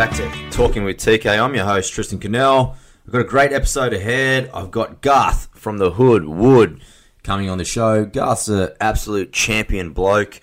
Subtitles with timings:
[0.00, 1.38] back to Talking with TK.
[1.38, 2.74] I'm your host, Tristan Cannell.
[3.04, 4.50] We've got a great episode ahead.
[4.54, 6.80] I've got Garth from the Hood Wood
[7.22, 8.06] coming on the show.
[8.06, 10.40] Garth's an absolute champion bloke.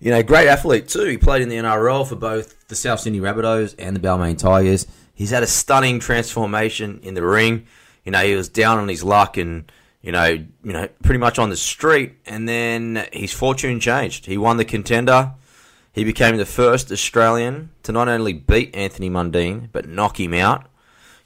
[0.00, 1.04] You know, great athlete too.
[1.04, 4.86] He played in the NRL for both the South Sydney Rabbitohs and the Balmain Tigers.
[5.14, 7.66] He's had a stunning transformation in the ring.
[8.06, 11.38] You know, he was down on his luck and you know, you know, pretty much
[11.38, 14.24] on the street, and then his fortune changed.
[14.24, 15.34] He won the contender.
[15.98, 20.68] He became the first Australian to not only beat Anthony Mundine, but knock him out.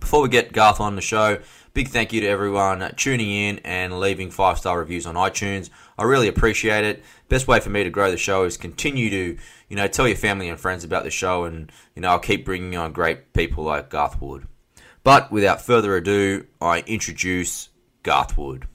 [0.00, 1.38] Before we get Garth on the show,
[1.74, 5.70] big thank you to everyone tuning in and leaving five star reviews on iTunes.
[5.96, 7.04] I really appreciate it.
[7.28, 9.38] Best way for me to grow the show is continue to,
[9.68, 12.44] you know, tell your family and friends about the show, and you know, I'll keep
[12.44, 14.48] bringing on great people like Garth Wood.
[15.04, 17.68] But without further ado, I introduce
[18.06, 18.68] Garth Wood.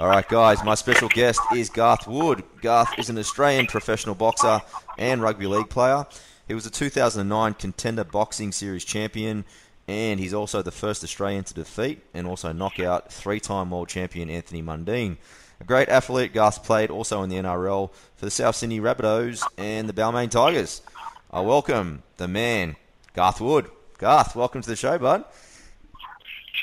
[0.00, 2.42] All right, guys, my special guest is Garth Wood.
[2.62, 4.60] Garth is an Australian professional boxer
[4.98, 6.04] and rugby league player.
[6.48, 9.44] He was a 2009 Contender Boxing Series champion,
[9.86, 13.88] and he's also the first Australian to defeat and also knock out three time world
[13.88, 15.16] champion Anthony Mundine.
[15.60, 19.88] A great athlete, Garth played also in the NRL for the South Sydney Rabbitohs and
[19.88, 20.82] the Balmain Tigers.
[21.32, 22.76] I welcome the man,
[23.12, 23.68] Garth Wood.
[23.98, 25.24] Garth, welcome to the show, bud.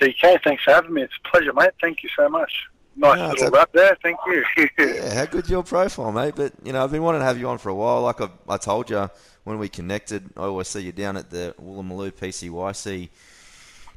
[0.01, 1.01] TK, thanks for having me.
[1.01, 1.71] It's a pleasure, mate.
[1.81, 2.67] Thank you so much.
[2.95, 3.97] Nice no, little a, rap there.
[4.01, 4.45] Thank you.
[4.79, 6.35] yeah, how good's your profile, mate?
[6.37, 8.01] But you know, I've been wanting to have you on for a while.
[8.01, 9.09] Like I, I told you
[9.43, 13.09] when we connected, I always see you down at the Woolloomooloo PCYC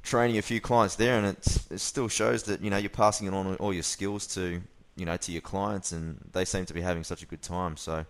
[0.03, 3.35] training a few clients there, and it still shows that you know you're passing it
[3.35, 4.61] on all your skills to
[4.99, 7.77] you know to your clients, and they seem to be having such a good time.
[7.77, 8.05] So,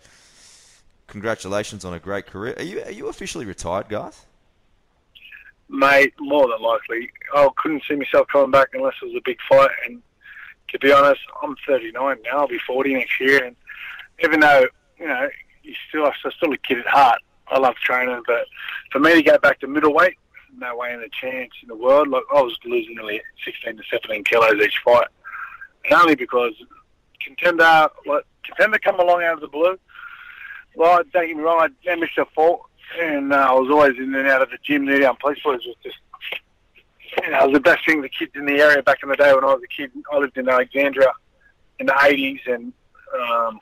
[1.06, 2.54] congratulations on a great career.
[2.56, 4.26] Are you are you officially retired, Garth?
[5.68, 7.10] Mate, more than likely.
[7.34, 10.02] I couldn't see myself coming back unless it was a big fight, and
[10.70, 12.38] to be honest, I'm 39 now.
[12.38, 13.56] I'll be 40 next year, and
[14.22, 14.66] even though
[14.98, 15.28] you know
[15.62, 17.20] you still, I'm still a kid at heart.
[17.48, 18.46] I love training, but
[18.92, 20.16] for me to go back to middleweight,
[20.58, 22.08] no way in a chance in the world.
[22.08, 25.08] Like I was losing nearly 16 to 17 kilos each fight,
[25.84, 26.52] and only because
[27.36, 29.78] contender, like contender, come along out of the blue.
[30.74, 32.62] Well, don't get me wrong, I missed a fault,
[33.00, 34.86] and uh, I was always in and out of the gym.
[34.86, 35.98] There, police boys was just
[37.24, 39.16] you know, it was the best thing the kids in the area back in the
[39.16, 39.90] day when I was a kid.
[40.12, 41.12] I lived in Alexandria
[41.78, 42.72] in the 80s, and
[43.18, 43.60] um,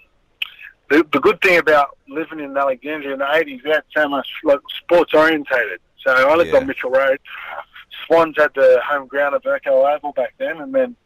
[0.90, 4.28] the, the good thing about living in Alexandria in the 80s, we had so much
[4.44, 5.80] like, sports orientated.
[6.04, 6.58] So I lived yeah.
[6.58, 7.18] on Mitchell Road.
[8.06, 10.96] Swans had the home ground at Burko Oval back then, and then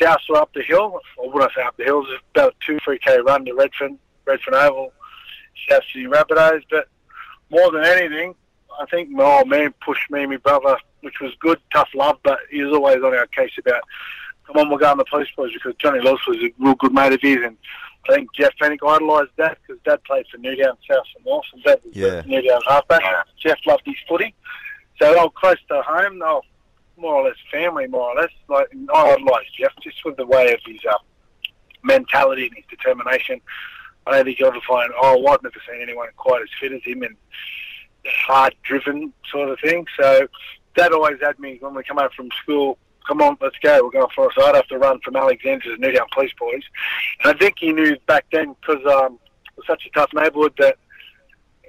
[0.00, 1.00] Souths were up the hill.
[1.16, 2.00] Or would I say up the hill?
[2.00, 4.92] It was about a two, three k run to Redfern, Redfern Oval,
[5.68, 6.62] South Sydney Rabbitohs.
[6.70, 6.88] But
[7.50, 8.34] more than anything,
[8.80, 12.18] I think my old man pushed me and my brother which was good, tough love,
[12.22, 13.82] but he was always on our case about,
[14.46, 16.94] come on, we'll go on the police boys because Johnny Lewis was a real good
[16.94, 17.56] mate of his, and
[18.08, 21.62] I think Jeff Fenech idolised that because Dad played for Newtown, South and North, and
[21.62, 22.22] Dad was yeah.
[22.24, 23.02] Newtown halfback.
[23.38, 24.34] Jeff loved his footy,
[25.00, 26.18] so they were close to home.
[26.18, 26.40] They were
[27.02, 28.30] more or less family, more or less.
[28.48, 31.00] Like I idolised Jeff just with the way of his um,
[31.82, 33.40] mentality and his determination.
[34.06, 34.90] I don't think you'll ever find.
[35.00, 37.16] Oh, I've never seen anyone quite as fit as him and
[38.06, 39.86] hard driven sort of thing.
[40.00, 40.26] So
[40.76, 42.78] that always had me when we come out from school.
[43.06, 43.82] Come on, let's go.
[43.82, 44.34] We're going for us.
[44.38, 46.62] I'd have to run from Alexandria to Newtown Police Boys,
[47.22, 50.54] and I think he knew back then because um, it was such a tough neighbourhood
[50.58, 50.76] that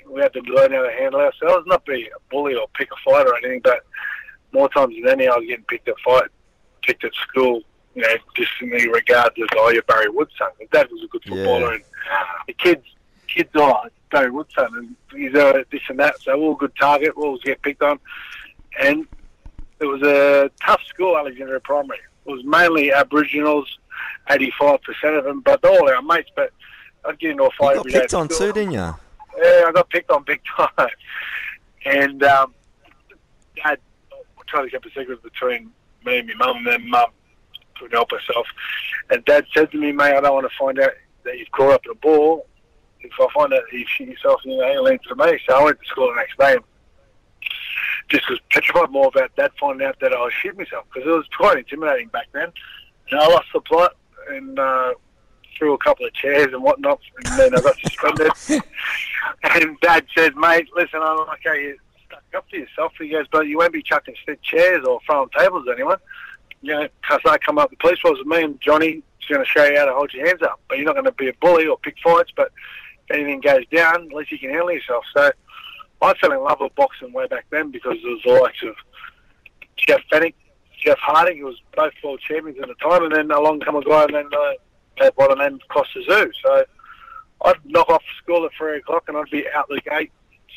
[0.08, 2.96] we had to learn how to handle ourselves, not be a bully or pick a
[3.04, 3.84] fight or anything, but
[4.54, 6.30] more times than any, I was getting picked at fight,
[6.84, 7.62] picked at school,
[7.96, 10.48] you know, just in the regards of, oh, you're Barry Woodson.
[10.60, 11.74] My dad was a good footballer, yeah.
[11.74, 11.84] and
[12.48, 12.86] the kids,
[13.28, 16.22] kids, oh, Barry Woodson, and he's uh, this and that.
[16.22, 17.18] So all good target.
[17.18, 18.00] We'll always get picked on,
[18.80, 19.08] and
[19.80, 22.00] it was a tough school, Alexandria Primary.
[22.26, 23.80] It was mainly Aboriginals,
[24.30, 26.30] eighty-five percent of them, but all our mates.
[26.36, 26.52] But
[27.06, 28.96] I'd get into a fight You got picked on too, didn't you?
[29.38, 30.90] Yeah, I got picked on big time.
[31.86, 32.54] And um,
[33.62, 33.78] Dad
[34.54, 35.72] tried to keep a secret between
[36.06, 37.10] me and my mum, and then Mum
[37.76, 38.46] couldn't help herself.
[39.10, 40.92] And Dad said to me, mate, I don't want to find out
[41.24, 42.46] that you've caught up in a ball.
[43.02, 45.40] If I find out that you shit yourself, you know, you'll answer to me.
[45.48, 46.64] So I went to school the next day and
[48.10, 51.12] just was petrified more about Dad finding out that I was shit myself because it
[51.12, 52.50] was quite intimidating back then.
[53.12, 53.96] And I lost the plot
[54.30, 54.94] and uh,
[55.58, 58.32] threw a couple of chairs and whatnot, and then I got suspended.
[59.44, 61.78] and Dad said, mate, listen, I'm like, okay, you
[62.36, 62.94] up to yourself.
[63.00, 65.98] He goes, but you won't be chucking chairs or throwing tables at anyone.
[66.62, 68.88] You know, because I come up, the police force with me and Johnny
[69.22, 70.62] is going to show you how to hold your hands up.
[70.68, 72.52] But you're not going to be a bully or pick fights, but
[73.10, 75.04] if anything goes down, at least you can handle yourself.
[75.16, 75.32] So
[76.02, 78.76] I fell in love with boxing way back then because it was the likes of
[79.78, 80.34] Jeff Fenech,
[80.78, 83.82] Jeff Harding, who was both world champions at the time, and then along come a
[83.82, 84.54] guy and then uh,
[84.98, 86.32] them Kostya Tszyu.
[86.44, 86.66] So
[87.44, 90.12] I'd knock off school at three o'clock and I'd be out the gate,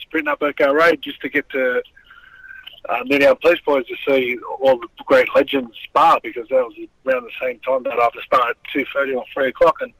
[0.06, 1.82] sprinting up Burko Road just to get to
[2.88, 6.74] uh, Newtown Police Boys to see all the great legends spar because that was
[7.04, 9.92] around the same time that I'd spar at two thirty or three o'clock, and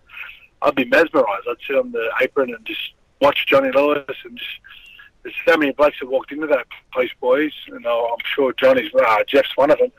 [0.63, 1.47] I'd be mesmerised.
[1.49, 4.51] I'd sit on the apron and just watch Johnny Lewis and just.
[5.23, 9.25] There's so many blokes that walked into that police boys, and I'm sure Johnny's, uh,
[9.27, 9.91] Jeff's one of them,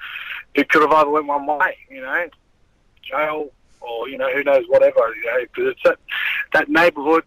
[0.55, 2.29] who could have either went one way, you know,
[3.03, 3.49] jail
[3.81, 5.99] or you know who knows whatever, you know, because it's that
[6.53, 7.25] that neighbourhood.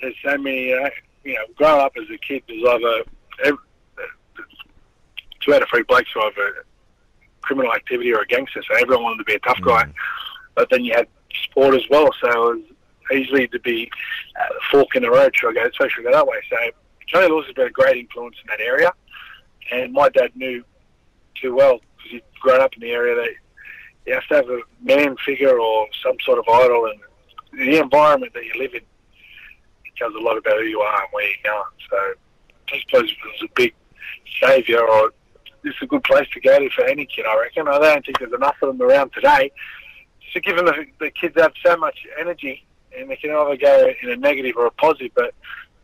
[0.00, 0.90] There's so many, uh,
[1.24, 3.04] you know, growing up as a kid, there's either
[3.44, 3.58] ev-
[5.40, 6.66] two out of three blokes were either
[7.42, 9.86] criminal activity or a gangster, so everyone wanted to be a tough guy.
[10.54, 11.08] But then you had
[11.42, 12.62] sport as well, so it was
[13.12, 13.90] easily to be
[14.40, 16.36] uh, fork in the road, should I go, especially go that way.
[16.48, 16.56] So
[17.06, 18.92] Johnny Lewis has been a great influence in that area,
[19.70, 20.64] and my dad knew
[21.40, 23.30] too well because he'd grown up in the area that
[24.06, 27.00] you have to have a man figure or some sort of idol, and
[27.58, 28.80] the environment that you live in
[29.96, 31.64] tells a lot about who you are and where you're going.
[31.90, 32.14] So
[32.72, 33.74] this place was a big
[34.42, 35.12] saviour, or
[35.64, 37.68] it's a good place to go to for any kid, I reckon.
[37.68, 39.50] I don't think there's enough of them around today.
[40.32, 42.64] So given the, the kids have so much energy,
[42.96, 45.34] and they can either go in a negative or a positive, but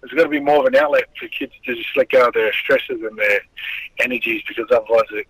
[0.01, 2.35] there's got to be more of an outlet for kids to just let go of
[2.35, 3.41] their stresses and their
[4.01, 5.27] energies because otherwise it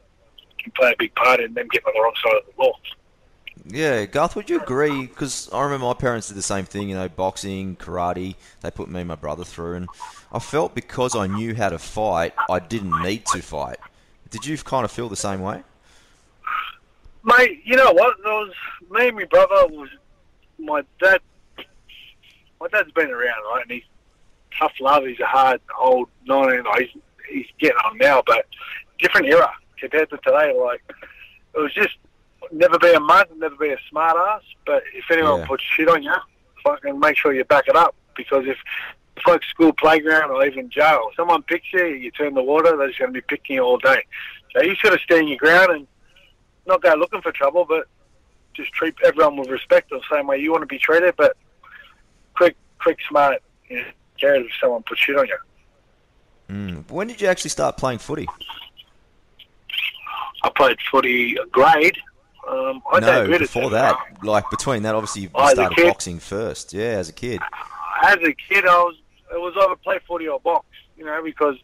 [0.58, 2.72] can play a big part in them getting on the wrong side of the law.
[3.66, 5.06] Yeah, Garth, would you agree?
[5.06, 8.34] Because I remember my parents did the same thing, you know, boxing, karate.
[8.62, 9.88] They put me and my brother through, and
[10.32, 13.78] I felt because I knew how to fight, I didn't need to fight.
[14.30, 15.62] Did you kind of feel the same way?
[17.22, 18.18] Mate, you know what?
[18.24, 18.52] Was
[18.90, 19.88] me and my brother was
[20.58, 21.20] my dad.
[22.60, 23.62] My dad's been around, right?
[23.62, 23.82] And he's
[24.58, 25.04] tough love.
[25.04, 26.64] He's a hard old nineteen.
[26.78, 28.46] He's he's getting on now, but
[28.98, 30.54] different era compared to today.
[30.58, 30.82] Like
[31.54, 31.96] it was just
[32.52, 34.42] never be a mug, never be a smart ass.
[34.66, 35.46] But if anyone Yeah.
[35.46, 36.14] puts shit on you,
[36.64, 38.58] fucking make sure you back it up because if
[39.16, 42.88] it's like school playground or even jail, someone picks you, you turn the water, they're
[42.88, 44.02] just going to be picking you all day.
[44.54, 45.86] So you sort of stand your ground and
[46.66, 47.86] not go looking for trouble, but
[48.54, 51.14] just treat everyone with respect the same way you want to be treated.
[51.16, 51.36] But
[52.34, 53.84] quick, quick, smart, you know,
[54.18, 55.38] care if someone puts shit on you.
[56.50, 56.90] Mm.
[56.90, 58.26] When did you actually start playing footy?
[60.42, 61.96] I played footy grade.
[62.48, 63.96] Um, I no, before at- that.
[64.24, 66.72] Like between that, obviously you Oh, started boxing first.
[66.72, 67.40] Yeah, as a kid.
[68.02, 68.96] As a kid, I was
[69.32, 70.66] it was either play footy or box,
[70.96, 71.56] you know, because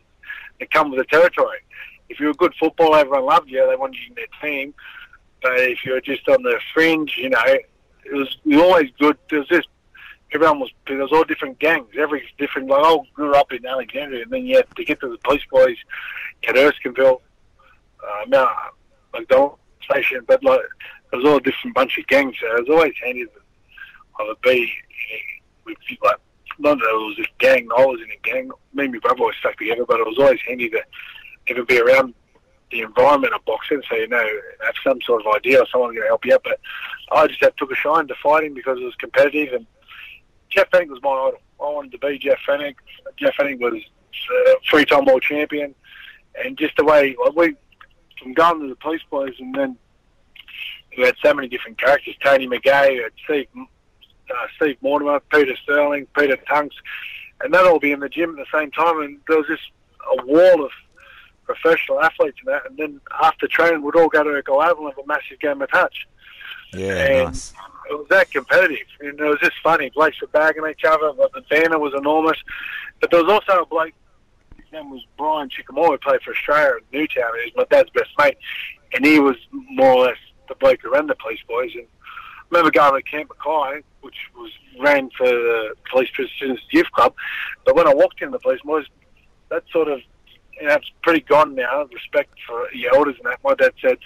[0.60, 1.58] it come with the territory.
[2.08, 3.66] If you're a good footballer, everyone loved you.
[3.68, 4.74] They wanted you in their team.
[5.42, 7.68] But if you're just on the fringe, you know, it
[8.12, 9.18] was were always good.
[9.30, 9.68] There was just
[10.32, 12.68] everyone was there was all different gangs, every different.
[12.68, 15.42] Like I grew up in Alexandria, and then you had to get to the police
[15.50, 15.76] boys
[16.48, 17.20] at Erskineville,
[18.04, 18.50] uh, Mount
[19.12, 19.58] McDonald
[19.90, 20.60] Station, but like
[21.10, 22.36] there was all a different bunch of gangs.
[22.40, 23.30] So it was always handy to
[24.20, 24.72] either be
[25.64, 26.16] with like
[26.58, 27.68] not that it was a gang.
[27.76, 28.50] I was in a gang.
[28.72, 30.82] Me and my brother always stuck together, but it was always handy to
[31.48, 32.14] even be around
[32.70, 34.26] the environment of boxing, so you know
[34.64, 36.42] have some sort of idea or someone going to help you out.
[36.44, 36.60] But
[37.12, 39.66] I just had, took a shine to fighting because it was competitive, and
[40.50, 41.40] Jeff Fenech was my idol.
[41.60, 42.74] I wanted to be Jeff Fenech.
[43.16, 45.74] Jeff Fenech was uh, three-time world champion,
[46.42, 47.56] and just the way like we
[48.22, 49.76] from going to the police boys, and then
[50.96, 52.14] we had so many different characters.
[52.22, 56.76] Tony McGay, Steve, uh, Steve Mortimer, Peter Sterling, Peter Tunks,
[57.42, 59.62] and they'd all be in the gym at the same time, and there was just
[60.18, 60.70] a wall of
[61.44, 62.66] professional athletes and that.
[62.68, 65.38] And then after training, we'd all go to a go out and have a massive
[65.40, 66.06] game of touch.
[66.72, 67.52] Yeah, And- nice.
[67.90, 69.90] it was that competitive, and it was just funny.
[69.90, 71.12] Blokes were bagging each other.
[71.12, 72.38] But the banner was enormous,
[73.00, 73.92] but there was also a bloke.
[74.76, 77.30] Name was Brian Chickamore, who played for Australia at Newtown.
[77.38, 78.36] He was my dad's best mate,
[78.92, 80.18] and he was more or less
[80.48, 81.70] the bloke who ran the police boys.
[81.74, 86.90] And I remember going to Camp Mackay, which was ran for the Police Prisoners Youth
[86.92, 87.14] Club.
[87.64, 88.84] But when I walked in the police boys,
[89.48, 90.00] that sort of
[90.60, 91.84] you know, it's pretty gone now.
[91.84, 93.38] Respect for your elders and that.
[93.42, 93.96] My dad said,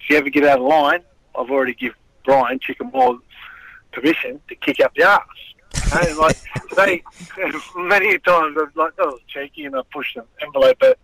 [0.00, 1.02] if you ever get out of line,
[1.38, 1.92] I've already give
[2.24, 3.18] Brian Chickamore
[3.92, 5.53] permission to kick up the arse.
[5.94, 6.36] And like
[6.76, 7.02] they,
[7.76, 10.98] many times like I was cheeky and I pushed the envelope, but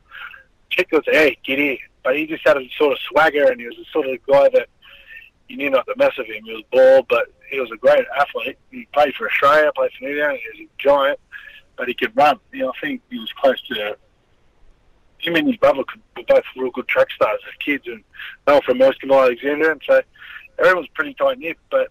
[0.71, 3.67] Chick say, "Hey, get here." But he just had a sort of swagger, and he
[3.67, 4.69] was the sort of guy that
[5.49, 6.45] you knew not the mess of him.
[6.45, 8.57] He was bald, but he was a great athlete.
[8.71, 10.39] He played for Australia, played for New Zealand.
[10.55, 11.21] He was a giant,
[11.77, 12.39] but he could run.
[12.53, 13.97] You know, I think he was close to
[15.21, 18.03] him and his brother could, were both real good track stars as kids, and
[18.47, 20.00] they were from Erskine Alexandria, and so
[20.59, 21.59] everyone was pretty tight knit.
[21.71, 21.89] But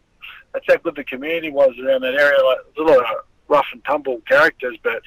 [0.54, 2.44] that's how good the community was around that area.
[2.44, 3.06] Like a lot of
[3.48, 5.02] rough and tumble characters, but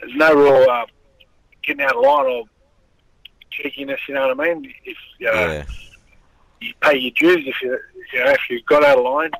[0.00, 0.86] there's no real uh,
[1.62, 2.44] getting out of line or
[3.50, 4.00] cheekiness.
[4.08, 4.72] You know what I mean?
[4.84, 5.64] If you know, Yeah.
[6.60, 7.78] you pay your dues, if you
[8.12, 9.30] you know if you got out of line,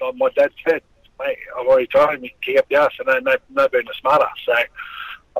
[0.00, 0.82] like my dad said,
[1.18, 3.84] mate, I've already told him you kick up the ass, and no, no, no being
[3.90, 4.28] a smarter.
[4.44, 4.66] So I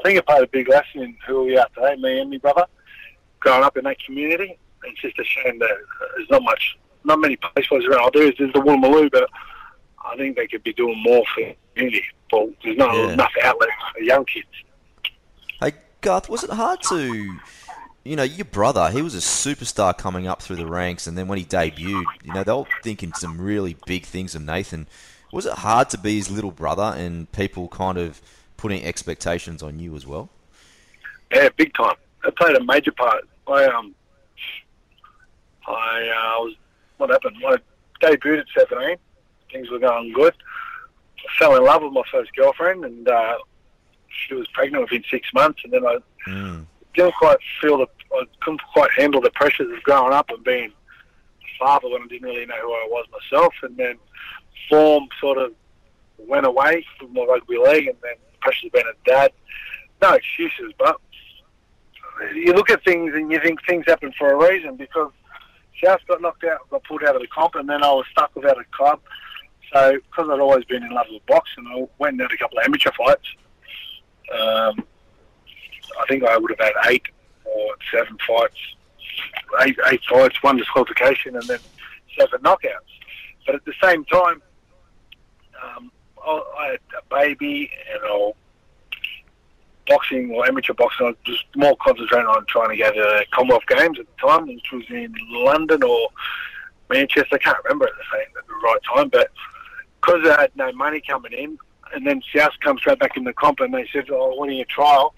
[0.02, 2.66] think it played a big lesson in who we are today, me and my brother,
[3.40, 4.58] growing up in that community.
[4.84, 8.06] It's just a shame that uh, there's not much, not many police boys around.
[8.06, 9.28] I do is there's the Woolloomooloo, but
[10.04, 12.04] I think they could be doing more for the community.
[12.30, 13.12] But there's not Yeah.
[13.12, 14.46] enough outlets for young kids.
[15.60, 17.38] Hey, Garth, was it hard to,
[18.04, 21.26] you know, your brother, he was a superstar coming up through the ranks, and then
[21.26, 24.86] when he debuted, you know, they were thinking some really big things of Nathan.
[25.32, 28.22] Was it hard to be his little brother and people kind of
[28.56, 30.30] putting expectations on you as well?
[31.32, 31.96] Yeah, big time.
[32.24, 33.28] It played a major part.
[33.46, 33.94] I um,
[35.66, 36.54] I uh, was
[36.98, 37.36] what happened.
[37.46, 37.56] I
[38.02, 38.96] debuted at seventeen.
[39.50, 40.34] Things were going good.
[41.18, 43.38] I fell in love with my first girlfriend, and uh,
[44.08, 45.60] she was pregnant within six months.
[45.64, 46.66] And then I Mm.
[46.94, 50.70] didn't quite feel the, I couldn't quite handle the pressures of growing up and being
[50.70, 53.54] a father when I didn't really know who I was myself.
[53.62, 53.96] And then
[54.68, 55.52] form sort of
[56.18, 59.32] went away from my rugby league, and then the pressures of being a dad.
[60.02, 60.96] No excuses, but
[62.34, 65.10] you look at things and you think things happen for a reason because
[65.82, 68.34] South got knocked out, got pulled out of the comp, and then I was stuck
[68.34, 69.00] without a club.
[69.72, 72.58] So, because I'd always been in love with boxing, I went and had a couple
[72.58, 73.28] of amateur fights.
[74.32, 74.84] Um,
[76.00, 77.02] I think I would have had eight
[77.44, 78.56] or seven fights,
[79.62, 81.58] eight, eight fights, one disqualification, and then
[82.18, 82.92] seven knockouts.
[83.46, 84.42] But at the same time,
[85.62, 85.92] um,
[86.24, 88.32] I, I had a baby, and I
[89.88, 93.24] boxing or amateur boxing, I was just more concentrating on trying to get to the
[93.32, 96.08] Commonwealth Games at the time, which was in London or
[96.90, 97.36] Manchester.
[97.36, 99.30] I can't remember at the same at the right time, but
[100.00, 101.58] because I had no money coming in,
[101.94, 104.64] and then South comes straight back in the comp, and they said, "Oh, when a
[104.64, 105.14] trial,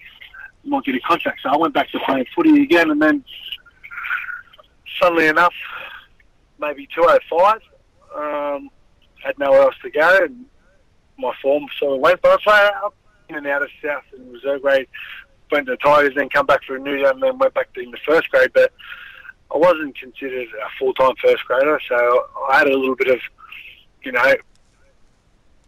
[0.63, 3.23] you might get a contract." So I went back to playing footy again, and then
[5.01, 5.53] suddenly enough,
[6.59, 7.61] maybe 205,
[8.15, 8.69] um,
[9.23, 10.45] had nowhere else to go, and
[11.17, 12.21] my form sort of went.
[12.21, 12.91] But I played
[13.31, 14.87] in and out of South and reserve grade,
[15.51, 17.73] went to the Tigers, then come back for a New Zealand, and then went back
[17.73, 18.51] to in the first grade.
[18.53, 18.71] But
[19.53, 23.19] I wasn't considered a full-time first grader, so I had a little bit of,
[24.03, 24.35] you know,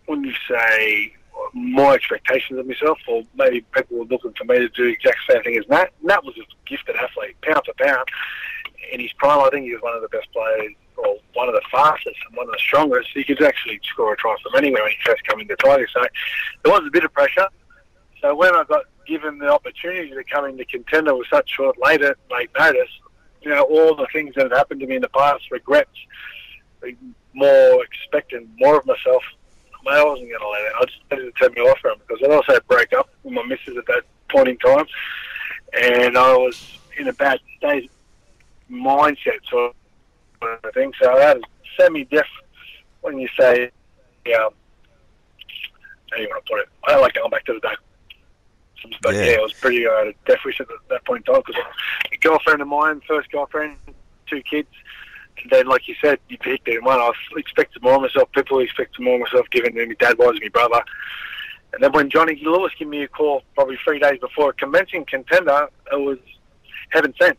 [0.06, 1.14] when you say
[1.54, 5.20] more expectations of myself, or maybe people were looking for me to do the exact
[5.30, 5.90] same thing as Nat.
[6.02, 8.08] Nat was a gifted athlete, pound for pound.
[8.92, 11.56] In his prime, I think he was one of the best players, or one of
[11.56, 13.10] the fastest and one of the strongest.
[13.14, 15.92] He could actually score a try from anywhere when he first came into Tigers.
[15.94, 16.06] So
[16.64, 17.48] there was a bit of pressure.
[18.22, 22.16] So when I got given the opportunity to come into contender with such short later
[22.32, 22.90] late notice,
[23.42, 25.92] you know, all the things that had happened to me in the past, regrets,
[27.34, 29.24] more expecting more of myself.
[29.86, 30.74] I wasn't going to let it.
[30.80, 33.76] I just needed to turn my around because I also broke up with my missus
[33.78, 34.86] at that point in time,
[35.82, 37.92] and I was in a bad state
[38.72, 39.76] mindset sort
[40.48, 40.94] of thing.
[41.02, 41.42] So I had a
[41.80, 42.26] semi-deaf.
[43.02, 44.50] When you say, um,
[46.10, 46.70] how do you want to put it?
[46.86, 47.76] I like going back to the day.
[49.02, 49.24] But Yeah.
[49.24, 51.62] yeah, I was pretty uh, deaf wish at that point in time because
[52.12, 53.76] a girlfriend of mine, first girlfriend,
[54.28, 54.70] two kids.
[55.42, 56.82] And then, like you said, you picked it.
[56.84, 58.32] One, I expected more of myself.
[58.32, 60.82] People expected more of myself, given who my dad was, my brother.
[61.74, 65.06] And then when Johnny Lewis gave me a call, probably three days before a commencing
[65.06, 66.20] contender, it was
[66.90, 67.38] heaven sent.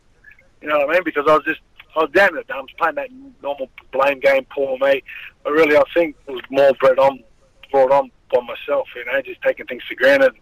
[0.61, 1.03] You know what I mean?
[1.05, 1.61] Because I was just,
[1.95, 3.09] I was down in the dumps, playing that
[3.41, 5.03] normal blame game, poor me.
[5.43, 7.23] But really, I think it was more brought on,
[7.71, 8.87] brought on by myself.
[8.95, 10.33] You know, just taking things for granted.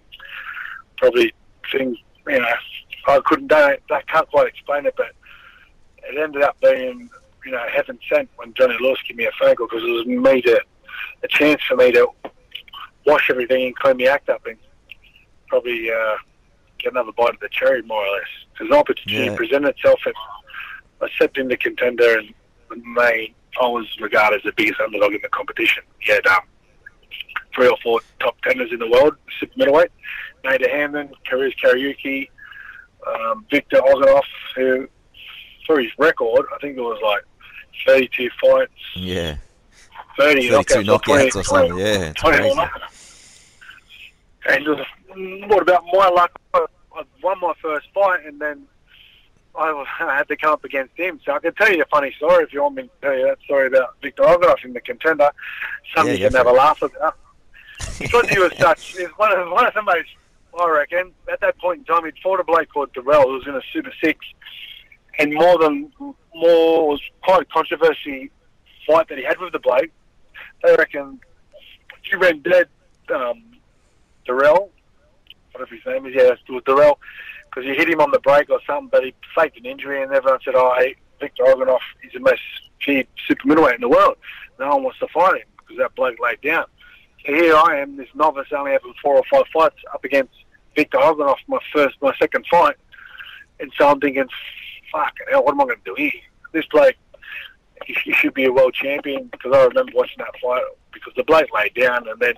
[0.98, 1.34] Probably
[1.72, 2.48] things, you know,
[3.08, 5.12] I couldn't, I can't quite explain it, but
[6.10, 7.10] it ended up being
[7.46, 10.06] you know, heaven sent when Johnny Lewis gave me a phone call because it was
[10.06, 10.62] me to,
[11.24, 12.08] a chance for me to
[13.06, 14.58] wash everything and clean the act up and
[15.48, 16.16] probably uh,
[16.80, 18.28] get another bite of the cherry, more or less.
[18.54, 19.36] Because an opportunity Yeah.
[19.36, 20.16] presented itself, and
[21.04, 22.34] I stepped in the contender, and
[22.96, 25.84] May I was regarded as the biggest underdog in the competition.
[26.00, 26.42] He had um,
[27.54, 29.92] three or four top tenders in the world, super middleweight.
[30.44, 32.30] Nader Hamdan, Kariz Kariuki,
[33.08, 34.24] um, Victor Oganov,
[34.56, 34.88] who,
[35.66, 37.24] for his record, I think it was like
[37.86, 39.36] 32 fights, Yeah.
[40.18, 41.78] 30 32 knockouts, or 20, knockouts or something.
[41.78, 41.86] Yeah.
[42.10, 42.50] It's 20
[44.46, 44.86] And was,
[45.48, 46.32] what about my luck?
[46.54, 48.68] I won my first fight, and then
[49.56, 51.20] I I had to come up against him.
[51.26, 53.26] So I can tell you a funny story if you want me to tell you
[53.26, 55.30] that story about Victor Oganov in the contender.
[55.96, 57.16] Something Yeah, you can have for a laugh about.
[58.00, 60.10] because he was such, he's one of, one of the most,
[60.60, 63.48] I reckon, at that point in time, he'd fought a bloke called Darrell who was
[63.48, 64.26] in a Super Six,
[65.20, 68.32] and more than, more, was quite a controversy
[68.88, 69.90] fight that he had with the bloke.
[70.64, 71.20] They reckon
[72.02, 72.68] he ran dead,
[73.14, 73.44] um,
[74.26, 74.72] Darrell,
[75.52, 77.00] whatever his name is, yeah, it was Darrell,
[77.54, 80.12] because you hit him on the break or something, but he faked an injury, and
[80.12, 80.76] everyone said, oh,
[81.20, 82.42] Victor Oganov is the most
[82.84, 84.18] feared super middleweight in the world.
[84.60, 86.66] No one wants to fight him because that bloke laid down.
[87.26, 90.34] So here I am, this novice, only having four or five fights up against
[90.76, 92.76] Victor Oganov, my first, my second fight.
[93.60, 94.28] And so I'm thinking,
[94.92, 96.12] fuck, hell, what am I going to do here?
[96.52, 96.96] This bloke,
[97.86, 101.54] he, should be a world champion because I remember watching that fight because the bloke
[101.54, 102.34] laid down and then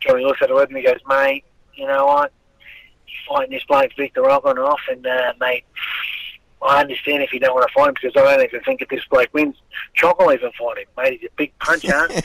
[0.00, 2.32] Johnny looks at it and he goes, mate, you know what?
[3.28, 5.64] Fighting this bloke Victor Oganov and, uh, mate,
[6.62, 8.88] I understand if you don't want to fight him because I don't even think if
[8.88, 9.56] this bloke wins,
[9.94, 11.20] Choc will even fight him, mate.
[11.20, 12.08] He's a big puncher.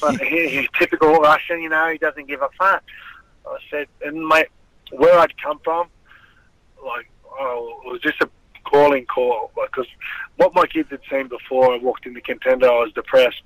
[0.00, 2.82] But he, he's typical Russian, you know, he doesn't give a fuck.
[3.46, 4.48] I said, and mate,
[4.90, 5.88] where I'd come from,
[6.84, 8.28] like, oh, it was just a
[8.64, 9.50] calling call.
[9.54, 9.86] Because
[10.36, 13.42] what my kids had seen before I walked into contender, I was depressed.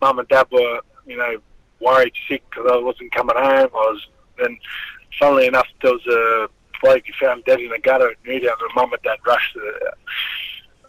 [0.00, 1.36] Mum and Dad were, you know,
[1.80, 3.68] worried, sick because I wasn't coming home.
[3.68, 4.06] I was,
[4.38, 4.58] and
[5.18, 6.48] funnily enough, there was a
[6.82, 9.60] bloke who found dead in the gutter at Newtown, and Mum and Dad rushed to
[9.60, 9.92] the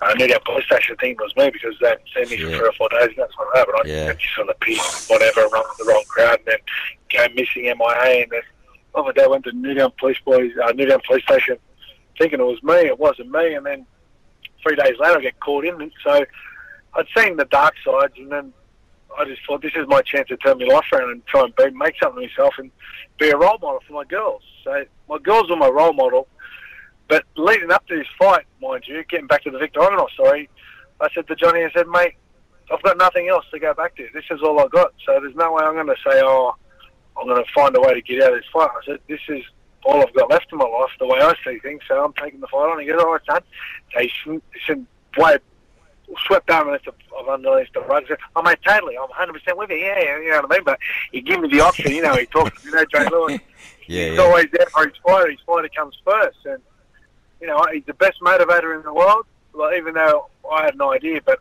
[0.06, 0.96] uh, Newtown police station.
[1.00, 2.58] I think it was me because they hadn't seen me for Yeah.
[2.60, 3.08] three or four days.
[3.10, 3.78] And that's what happened.
[3.84, 4.14] I Yeah.
[4.14, 6.60] just on the piece, whatever, run with the wrong crowd, and then
[7.12, 8.42] go missing MIA, and then
[8.96, 11.58] oh my dad went to Newtown Police Boys, uh, Newtown Police Station,
[12.18, 12.74] thinking it was me.
[12.76, 13.86] It wasn't me, and then
[14.64, 15.80] three days later I get called in.
[15.82, 16.26] And so
[16.96, 18.54] I'd seen the dark sides, and then
[19.18, 21.56] I just thought this is my chance to turn my life around and try and
[21.56, 22.72] be, make something of myself and
[23.20, 24.44] be a role model for my girls.
[24.64, 26.28] So my girls were my role model.
[27.08, 30.50] But leading up to this fight, mind you, getting back to the Victor Oganov story,
[31.00, 32.16] I said to Johnny, I said, mate,
[32.72, 34.08] I've got nothing else to go back to.
[34.14, 34.94] This is all I've got.
[35.06, 36.54] So there's no way I'm going to say, oh,
[37.20, 38.70] I'm going to find a way to get out of this fight.
[38.70, 39.44] I said, this is
[39.86, 41.82] all I've got left in my life, the way I see things.
[41.88, 42.80] So I'm taking the fight on.
[42.80, 43.42] He goes, all right, son.
[43.94, 44.86] So he
[45.18, 45.38] way
[46.26, 48.06] swept down underneath the, of underneath the rug.
[48.36, 48.98] Oh, mate, totally.
[48.98, 49.78] I'm 100% with you.
[49.78, 50.64] Yeah, yeah, you know what I mean?
[50.64, 50.80] But
[51.12, 51.92] he gave me the option.
[51.92, 53.40] You know, he talks, you know, Jay Lewis.
[53.90, 54.22] Yeah, he's yeah.
[54.22, 55.32] always there for his fighter.
[55.32, 56.40] His fighter comes first.
[56.44, 56.62] And,
[57.40, 59.26] you know, he's the best motivator in the world.
[59.54, 61.40] Like, even though I had no idea, but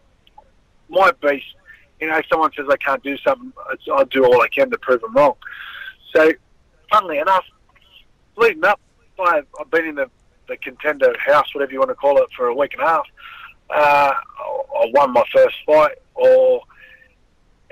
[0.88, 1.46] my beast,
[2.00, 3.52] you know, if someone says I can't do something,
[3.92, 5.34] I'll do all I can to prove them wrong.
[6.14, 6.30] So,
[6.88, 7.44] funnily enough,
[8.36, 8.80] leading up,
[9.18, 10.08] I've, I've been in the,
[10.48, 13.06] the contender house, whatever you want to call it, for a week and a half.
[13.70, 16.62] Uh, I won my first fight, or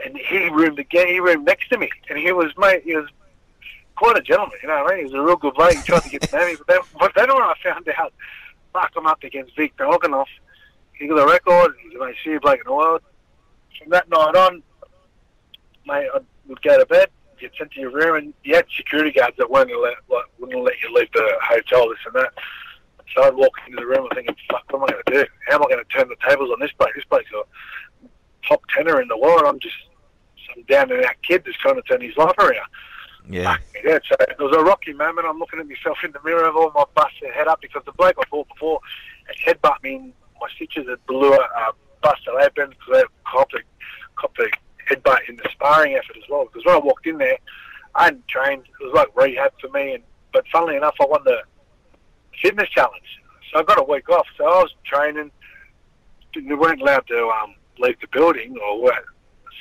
[0.04, 1.08] and he roomed again.
[1.08, 2.82] He roomed next to me, and he was mate.
[2.84, 3.08] He was
[3.96, 5.06] quite a gentleman, you know what I mean?
[5.06, 5.72] He was a real good bloke.
[5.72, 8.12] He tried to get to know me, but then, but then when I found out,
[8.72, 10.26] fuck, I'm up against Victor Oganov.
[10.94, 11.74] He got a record.
[11.82, 13.02] He's the most serious bloke in the world.
[13.78, 14.62] From that night on,
[15.86, 17.08] mate, I would go to bed,
[17.40, 20.64] get sent to your room, and you had security guards that weren't let, like, wouldn't
[20.64, 22.32] let you leave the hotel, this and that.
[23.14, 25.30] So I'd walk into the room and thinking, fuck, what am I going to do?
[25.46, 26.94] How am I going to turn the tables on this bloke?
[26.94, 28.08] This bloke's a
[28.46, 29.42] top tenor in the world.
[29.46, 29.76] I'm just
[30.52, 32.68] some down and out kid that's trying to turn his life around.
[33.28, 33.56] Yeah.
[33.84, 35.26] Yeah, so it was a rocky moment.
[35.26, 37.92] I'm looking at myself in the mirror of all my busted head up because the
[37.92, 38.80] bloke I fought before
[39.26, 43.60] had headbutt me in my stitches that blew uh, busted open because they copped a,
[44.16, 44.48] copped a
[44.90, 46.44] headbutt in the sparring effort as well.
[46.44, 47.38] Because when I walked in there,
[47.94, 48.64] I hadn't trained.
[48.64, 49.94] It was like rehab for me.
[49.94, 51.38] And But funnily enough, I won the
[52.40, 53.20] fitness challenge.
[53.52, 54.26] So I got a week off.
[54.36, 55.30] So I was training.
[56.34, 59.04] We weren't allowed to um, leave the building or what,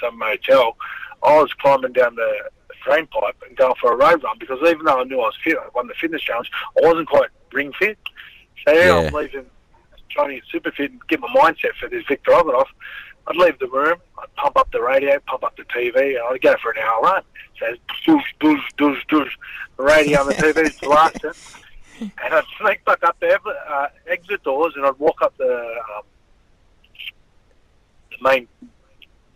[0.02, 0.76] some motel.
[1.24, 2.50] I was climbing down the
[2.84, 5.38] drain pipe and going for a road run because even though I knew I was
[5.44, 7.98] fit, I won the fitness challenge, I wasn't quite ring fit.
[8.68, 9.08] So yeah.
[9.08, 9.46] I'm leaving,
[10.10, 12.66] trying to get super fit and get my mindset for this Victor Oganov.
[13.26, 16.42] I'd leave the room, I'd pump up the radio, pump up the TV, and I'd
[16.42, 17.24] go for an hour run.
[17.60, 17.74] So
[18.06, 19.32] doosh, doosh, doosh, doosh.
[19.78, 21.32] The radio on the TV is blasting.
[22.24, 23.40] And I'd sneak back up the
[23.70, 26.04] uh, exit doors and I'd walk up the um,
[28.22, 28.48] main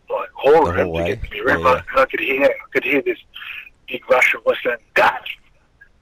[0.10, 1.64] like hall The room to get to my room.
[1.64, 1.82] Yeah, yeah.
[1.90, 3.18] And I could hear I could hear this
[3.88, 5.22] big Russian voice going, "Dad,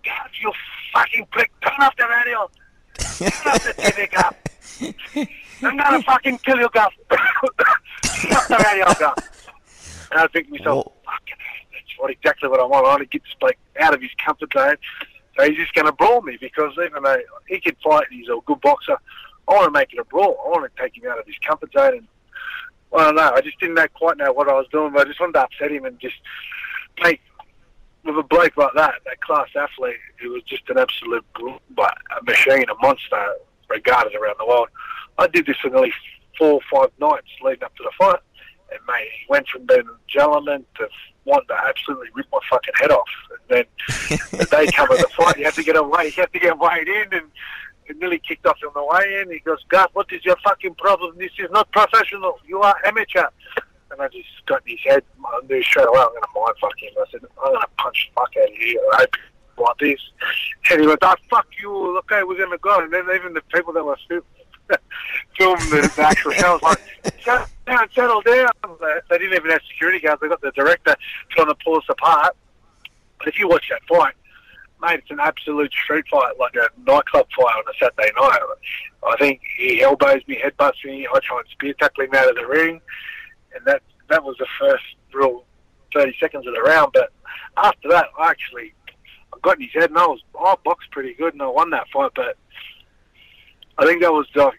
[0.04, 0.52] Dad, you
[0.94, 2.50] fucking prick, turn off the radio,
[2.98, 5.28] turn off the TV, Gav.
[5.64, 6.92] I'm gonna fucking kill you, Gav.
[7.10, 9.16] turn off the radio, Gav."
[10.12, 10.94] And I think to myself, Whoa.
[11.06, 11.38] "Fucking,
[11.72, 12.86] that's what exactly what I want.
[12.86, 14.78] I want to get this bloke out of his comfort zone."
[15.38, 17.18] So he's just going to brawl me because even though
[17.48, 18.98] he can fight and he's a good boxer,
[19.48, 20.38] I want to make it a brawl.
[20.46, 21.94] I want to take him out of his comfort zone.
[21.94, 22.08] And
[22.94, 23.32] I don't know.
[23.36, 25.44] I just didn't know, quite know what I was doing, but I just wanted to
[25.44, 26.16] upset him and just
[27.04, 27.22] make
[28.06, 32.66] with a bloke like that, that class athlete who was just an absolute a machine,
[32.70, 33.36] a monster,
[33.70, 34.70] regarded around the world.
[35.18, 35.94] I did this for nearly
[36.38, 38.20] four or five nights leading up to the fight.
[38.72, 40.88] And mate, he went from being a gentleman to
[41.26, 43.08] wanting to absolutely rip my fucking head off.
[43.32, 43.66] And then
[44.32, 46.06] the day come of the fight, you have to get away.
[46.06, 47.32] You have to get weighed in, and
[47.88, 49.32] it nearly kicked off on the way in.
[49.32, 51.18] He goes, "God, what is your fucking problem?
[51.18, 52.40] This is not professional.
[52.46, 53.28] You are amateur."
[53.92, 55.04] And I just got in his head.
[55.26, 56.94] I knew straight away I'm going to mind fuck him.
[57.00, 59.10] I said, "I'm going to punch the fuck out of you." I hope
[59.58, 60.00] you like this.
[60.72, 62.80] And he went, "Oh fuck you." Okay, we're going to go.
[62.80, 63.98] And then even the people that were
[65.38, 66.80] film- filming the, the show was like,
[67.24, 68.50] "Settle down, settle down."
[68.80, 70.22] They, they didn't even have security guards.
[70.22, 70.96] They got the director
[71.32, 72.36] trying to pull us apart.
[73.20, 74.14] But if you watch that fight,
[74.82, 78.40] mate, it's an absolute street fight, like a nightclub fight on a Saturday night.
[79.08, 81.08] I think he elbows me, headbutts me.
[81.12, 82.82] I try and spear tackle him out of the ring,
[83.56, 85.46] and that that was the first real
[85.94, 86.92] thirty seconds of the round.
[86.94, 87.12] But
[87.58, 88.74] after that, I actually
[89.34, 91.70] I got in his head, and I was I boxed pretty good, and I won
[91.72, 92.12] that fight.
[92.16, 92.38] But
[93.78, 94.52] I think that was the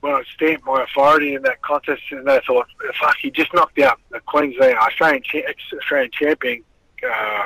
[0.00, 2.66] when I stamped my authority in that contest, and I thought,
[3.00, 6.62] fuck, he just knocked out the Queensland Australian cha- ex-Australian champion.
[7.02, 7.42] Uh,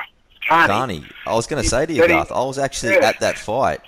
[0.47, 0.69] Carney.
[0.73, 1.05] Carney.
[1.27, 3.07] I was going to say to you, That he- Garth, I was actually Yeah.
[3.07, 3.81] at that fight.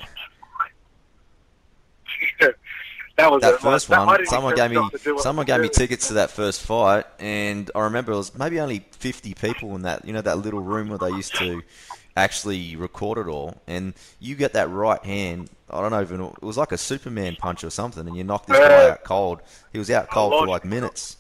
[3.16, 5.14] That was That a- first that- I one, didn't someone gave me Scott to do
[5.14, 8.58] what someone gave me tickets to that first fight, and I remember it was maybe
[8.60, 11.62] only fifty people in that you know that little room where they used to
[12.16, 13.60] actually record it all.
[13.66, 15.50] And you get that right hand.
[15.70, 18.48] I don't know even it was like a Superman punch or something, and you knocked
[18.48, 19.40] this guy out cold.
[19.72, 21.16] He was out cold for like minutes.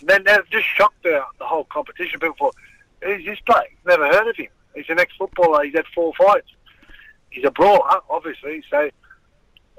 [0.00, 2.18] And then that just shocked the, the whole competition.
[2.20, 2.54] People thought,
[3.02, 3.66] who's this bloke?
[3.86, 4.48] Never heard of him.
[4.74, 5.64] He's an ex-footballer.
[5.64, 6.48] He's had four fights.
[7.28, 8.64] He's a brawler, obviously.
[8.70, 8.88] So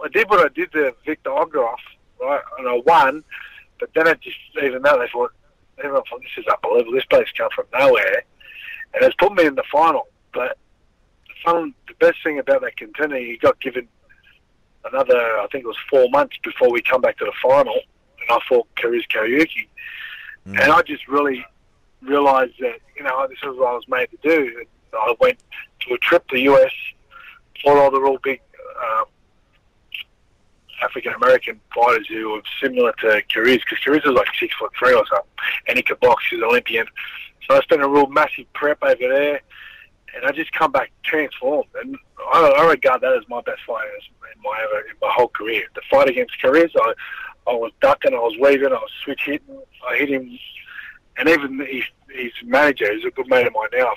[0.04, 1.78] I did what I did to Victor Ogroff,
[2.20, 2.42] right?
[2.60, 3.24] And I won.
[3.80, 5.32] But then it just, even though they thought,
[5.80, 6.94] everyone thought, this is unbelievable.
[6.94, 8.24] This place come from nowhere.
[8.94, 10.08] And it's put me in the final.
[10.34, 10.58] But
[11.28, 13.88] the, fun, the best thing about that contender, he got given
[14.86, 17.74] another, I think it was four months before we come back to the final.
[17.74, 19.68] And I fought Kariz Kariuki.
[20.48, 20.62] Mm.
[20.62, 21.46] And I just really
[22.02, 24.58] realised that, you know, this is what I was made to do.
[24.58, 25.40] And I went
[25.88, 26.72] to a trip to the US,
[27.64, 28.42] fought all the real big
[28.84, 29.06] um,
[30.82, 34.94] African American fighters who were similar to Kariz, because Kariz was like six foot three
[34.94, 35.30] or something,
[35.68, 36.88] and he could box, he's an Olympian.
[37.48, 39.42] So I spent a real massive prep over there,
[40.16, 41.70] and I just come back transformed.
[41.82, 41.98] And
[42.34, 45.64] I, I regard that as my best fight in my ever, in my whole career.
[45.76, 46.94] The fight against Kariz, I,
[47.48, 50.38] I was ducking, I was weaving, I was switch hitting, I hit him,
[51.18, 53.94] and even his, his manager, who's a good mate of mine now,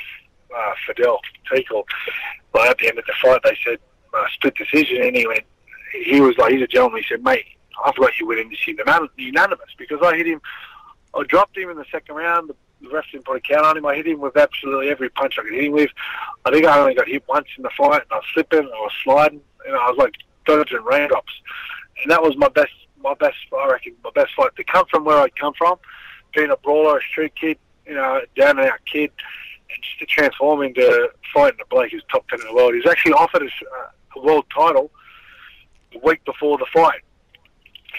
[0.56, 1.20] uh, Fidel
[1.50, 1.84] Tukel,
[2.52, 3.78] well, at the end of the fight, they said
[4.14, 5.44] uh, split decision, and he went,
[6.02, 7.02] he was like, he's a gentleman.
[7.02, 7.44] He said, mate,
[7.84, 10.40] I've got you winning this unanim- unanimous because I hit him,
[11.14, 12.50] I dropped him in the second round.
[12.50, 13.86] The, the ref didn't put a count on him.
[13.86, 15.90] I hit him with absolutely every punch I could hit him with.
[16.44, 18.80] I think I only got hit once in the fight, and I was slipping, I
[18.80, 21.32] was sliding, and I was like dodging raindrops.
[22.02, 25.04] And that was my best, my best, I reckon, my best fight to come from
[25.04, 25.78] where I come from,
[26.34, 29.12] being a brawler, a street kid, you know, down and out kid,
[29.70, 32.74] and just to transform into fighting a bloke who's top ten in the world.
[32.74, 34.90] He's actually offered us uh, a world title
[35.94, 37.00] the week before the fight.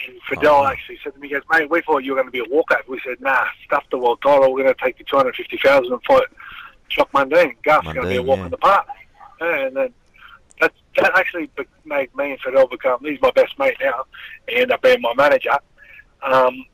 [0.07, 0.65] And Fidel Oh.
[0.65, 2.45] actually said to me, he goes, mate, we thought you were going to be a
[2.45, 2.87] walkout.
[2.87, 4.53] We said, nah, stuff the world title.
[4.53, 6.27] We're going to take the 250000 and fight
[6.89, 7.55] Choc Mundine.
[7.63, 8.45] Gus going to be a walk yeah.
[8.45, 8.87] in the park.
[9.39, 9.93] And then
[10.59, 11.49] that, that actually
[11.85, 14.05] made me and Fidel become, he's my best mate now.
[14.47, 15.57] He ended up being my manager.
[16.21, 16.65] Um,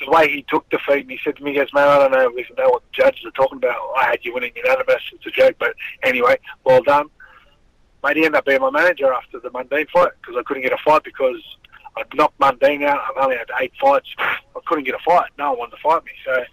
[0.00, 2.12] the way he took defeat, and he said to me, he goes, man, I don't
[2.12, 3.76] know, if you know what the judges are talking about.
[3.98, 5.02] I had you winning unanimous.
[5.12, 7.10] It's a joke, but anyway, well done.
[8.02, 10.72] Mate, he ended up being my manager after the Mundine fight because I couldn't get
[10.72, 11.40] a fight because
[11.96, 13.00] I'd knocked Mundine out.
[13.08, 14.08] I've only had eight fights.
[14.18, 15.30] I couldn't get a fight.
[15.38, 16.12] No one wanted to fight me.
[16.24, 16.44] So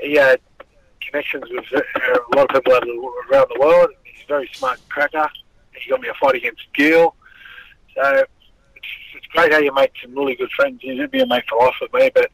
[0.00, 0.40] he had
[1.00, 1.80] connections with uh,
[2.32, 3.90] a lot of people around the world.
[4.04, 5.28] He's a very smart cracker.
[5.72, 7.14] He got me a fight against Gill.
[7.94, 8.02] So
[8.76, 10.80] it's, it's great how you make some really good friends.
[10.82, 12.10] He'd be a mate for life with me.
[12.14, 12.30] But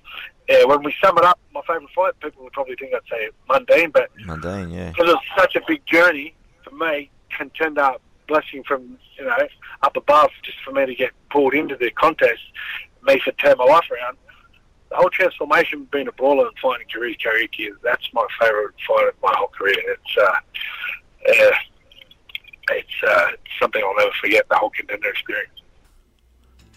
[0.48, 3.28] yeah, when we sum it up, my favourite fight, people would probably think I'd say
[3.48, 4.90] Mundine, but Mundine, yeah.
[4.90, 6.34] because it's such a big journey
[6.64, 7.92] for me, contender
[8.30, 9.36] blessing from you know
[9.82, 12.40] up above, just for me to get pulled into the contest.
[13.02, 14.16] me for turn my life around.
[14.90, 19.14] The whole transformation being a brawler and fighting Kariz Kariuki, that's my favourite fight of
[19.22, 19.74] my whole career.
[19.76, 20.32] It's, uh,
[21.28, 21.56] uh,
[22.70, 23.28] it's uh,
[23.60, 25.52] something I'll never forget, the whole contender experience.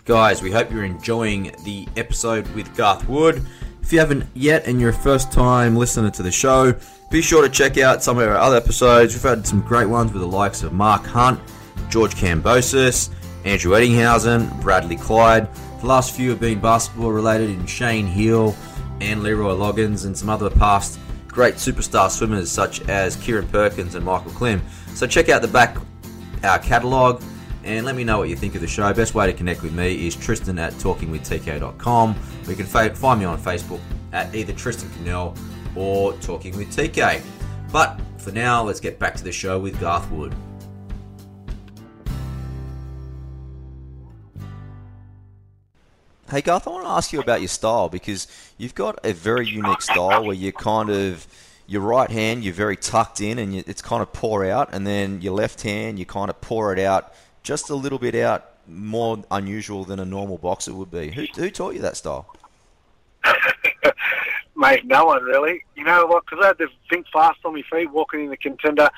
[0.06, 3.42] Guys, we hope you're enjoying the episode with Garth Wood.
[3.82, 6.76] If you haven't yet and you're a first time listener to the show,
[7.14, 9.14] be sure to check out some of our other episodes.
[9.14, 11.40] We've had some great ones with the likes of Mark Hunt,
[11.88, 13.12] George Kambosos,
[13.46, 15.48] Andrew Ettingshausen, Bradley Clyde.
[15.82, 18.56] The last few have been basketball related in Shane Heal
[19.00, 24.04] and Leroy Loggins and some other past great superstar swimmers such as Kieran Perkins and
[24.04, 24.64] Michael Klim.
[24.96, 25.78] So check out the back
[26.44, 27.22] our catalogue
[27.64, 28.92] and let me know what you think of the show.
[28.92, 32.16] Best way to connect with me is Tristan at talkingwithtk.com.
[32.48, 33.82] You can find me on Facebook
[34.14, 35.36] at either Tristan Cannell
[35.76, 37.22] or Talking with TK.
[37.72, 40.34] But for now, let's get back to the show with Garth Wood.
[46.30, 49.48] Hey Garth, I want to ask you about your style because you've got a very
[49.48, 51.28] unique style where you're kind of
[51.68, 54.88] your right hand you're very tucked in and you, it's kind of pour out, and
[54.88, 58.50] then your left hand you kind of pour it out just a little bit out,
[58.68, 61.12] more unusual than a normal boxer would be.
[61.12, 62.36] Who, who taught you that style?
[64.56, 65.64] Mate, no one really.
[65.76, 66.26] You know what?
[66.26, 68.90] Because I had to think fast on my feet walking in the contender,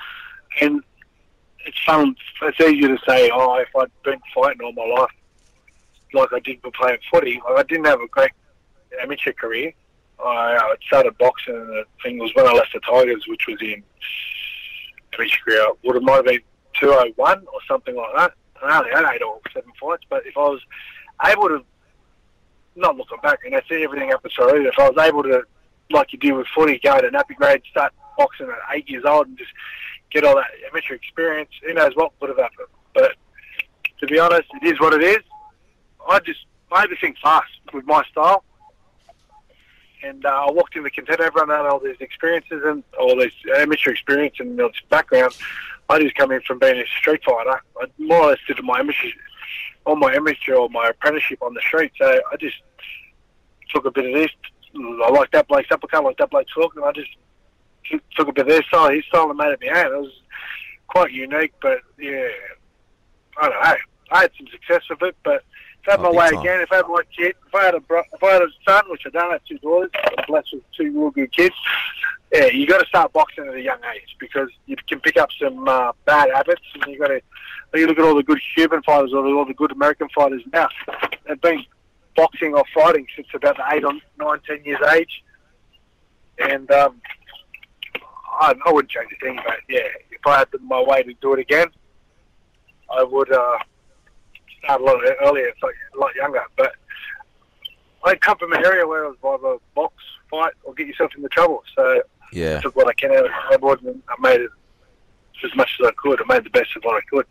[0.59, 0.81] and
[1.65, 2.15] it's fun.
[2.41, 5.11] It's easier to say, oh, if I'd been fighting all my life,
[6.13, 8.31] like I did playing footy, like I didn't have a great
[9.01, 9.73] amateur career.
[10.23, 13.61] I, I started boxing, and the thing was when I left the Tigers, which was
[13.61, 13.83] in
[15.13, 16.41] amateur career, would have might have been
[16.79, 18.33] 201 or something like that.
[18.61, 20.61] I only had eight or seven fights, but if I was
[21.25, 21.63] able to,
[22.75, 25.43] not looking back, and I see everything up the road, if I was able to,
[25.91, 29.27] like you do with footy, go to nappy grade, start boxing at eight years old
[29.27, 29.51] and just
[30.11, 32.67] get all that amateur experience, who knows what would have happened.
[32.93, 33.15] But
[33.99, 35.23] to be honest, it is what it is.
[36.07, 38.43] I just, I had to think fast with my style.
[40.03, 43.33] And uh, I walked in the contender, everyone had all these experiences and all this
[43.57, 45.35] amateur experience and this background.
[45.89, 47.61] I just come in from being a street fighter.
[47.81, 49.09] I more or less did my amateur,
[49.85, 51.91] all my amateur or my apprenticeship on the street.
[51.99, 52.55] So I just
[53.73, 54.31] took a bit of this.
[54.75, 57.09] I like that bloke's uppercut, I like that bloke's hook, and I just
[58.17, 59.93] took a bit of their style, his style, and made it my own.
[59.93, 60.21] It was
[60.87, 62.27] quite unique, but yeah,
[63.37, 63.75] I don't know.
[64.11, 65.43] I had some success with it, but
[65.87, 66.39] I had oh, my way time.
[66.39, 68.47] again, if I had my kid, if I had a bro- if I had a
[68.67, 69.91] son, which I don't have two daughters,
[70.27, 71.55] blessed with two real good kids
[72.35, 75.29] yeah, you got to start boxing at a young age because you can pick up
[75.41, 77.21] some uh, bad habits, and you got to.
[77.73, 80.69] You look at all the good Cuban fighters or all the good American fighters now.
[81.27, 81.65] They've been
[82.15, 85.23] boxing or fighting since about the eight or nine, ten years age,
[86.39, 87.01] and um,
[88.39, 89.39] I, I wouldn't change a thing.
[89.45, 91.67] But yeah, if I had my way to do it again,
[92.89, 93.57] I would uh,
[94.65, 96.41] start a lot earlier, a lot younger.
[96.57, 96.73] But
[98.03, 99.95] I come from an area where it was either box,
[100.29, 101.63] fight, or get yourself into trouble.
[101.75, 102.01] So
[102.31, 102.57] yeah.
[102.57, 104.51] I took what I can out of the board and I made it
[105.43, 106.21] as much as I could.
[106.21, 107.25] I made the best of what I could.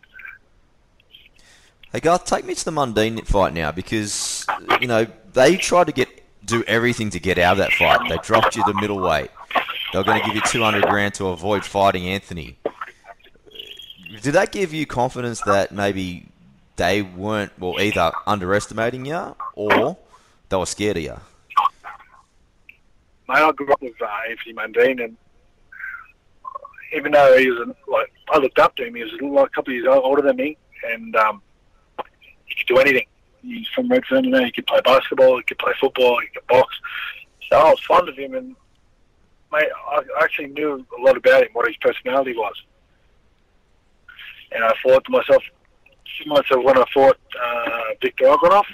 [1.91, 4.45] Hey Garth, take me to the Mundine fight now because
[4.81, 6.09] you know they tried to get
[6.43, 8.01] do everything to get out of that fight.
[8.09, 9.31] They dropped you to middleweight.
[9.91, 12.57] They were going to give you 200 grand to avoid fighting Anthony.
[14.21, 16.27] Did that give you confidence that maybe
[16.75, 19.97] they weren't well either underestimating you or
[20.49, 21.17] they were scared of you?
[23.27, 25.17] mate, I grew up with uh, Anthony Mundine, and
[26.93, 28.95] even though he was like, I looked up to him.
[28.95, 30.57] He was like a couple of years older than me,
[30.87, 31.41] and um,
[32.45, 33.05] he could do anything.
[33.41, 34.43] He's from Redfern, you know.
[34.43, 36.75] He could play basketball, he could play football, he could box.
[37.49, 38.55] So I was fond of him, and
[39.51, 42.55] mate, I actually knew a lot about him, what his personality was.
[44.51, 45.43] And I thought to myself,
[46.17, 48.65] similar to when I fought uh, Victor Oganov,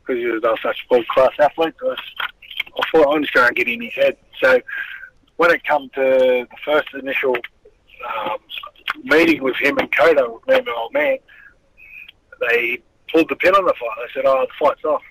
[0.00, 1.96] because he was such a world-class athlete, I
[2.78, 4.16] I thought I'm just going to get in his head.
[4.42, 4.60] So
[5.36, 7.36] when it come to the first initial
[8.06, 8.38] um,
[9.04, 11.18] meeting with him and Khoder, with me and my old man,
[12.40, 13.88] they pulled the pin on the fight.
[14.06, 15.02] They said, "Oh, the fight's off."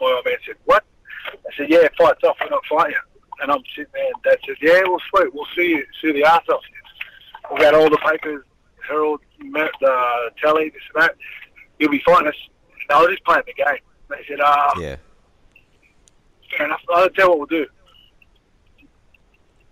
[0.00, 0.84] My old man said, "What?"
[1.26, 2.36] I said, "Yeah, fight's off.
[2.40, 2.96] We're not fighting."
[3.42, 5.34] And I'm sitting there, and Dad said, "Yeah, well, sweet.
[5.34, 7.54] We'll see you, see the ass off you.
[7.54, 8.44] We got all the papers,
[8.90, 11.14] Herald, the telly, this and that.
[11.78, 12.34] You'll be fine." us."
[12.88, 13.82] And I was just playing the game.
[14.08, 14.96] They said, "Ah, uh, yeah."
[16.56, 16.80] fair enough.
[16.88, 17.66] I'll tell you what we'll do.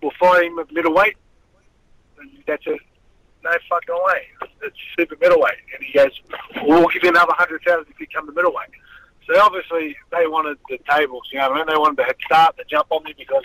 [0.02, 1.16] We'll fight him at middleweight.
[2.18, 2.80] And that's it.
[3.44, 4.48] No fucking way.
[4.62, 5.58] It's super middleweight.
[5.74, 6.10] And he goes,
[6.62, 8.70] we'll give you another 100000 if you come to middleweight.
[9.26, 11.66] So obviously they wanted the tables, you know what I mean?
[11.68, 13.44] They wanted to head start, to jump on me because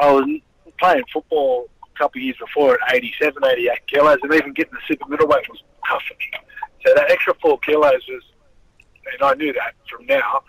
[0.00, 0.40] I was
[0.78, 5.08] playing football couple of years before at 87, 88 kilos, and even getting the super
[5.08, 6.30] middleweight was tough for me.
[6.84, 8.22] So that extra four kilos was,
[9.12, 10.42] and I knew that from now,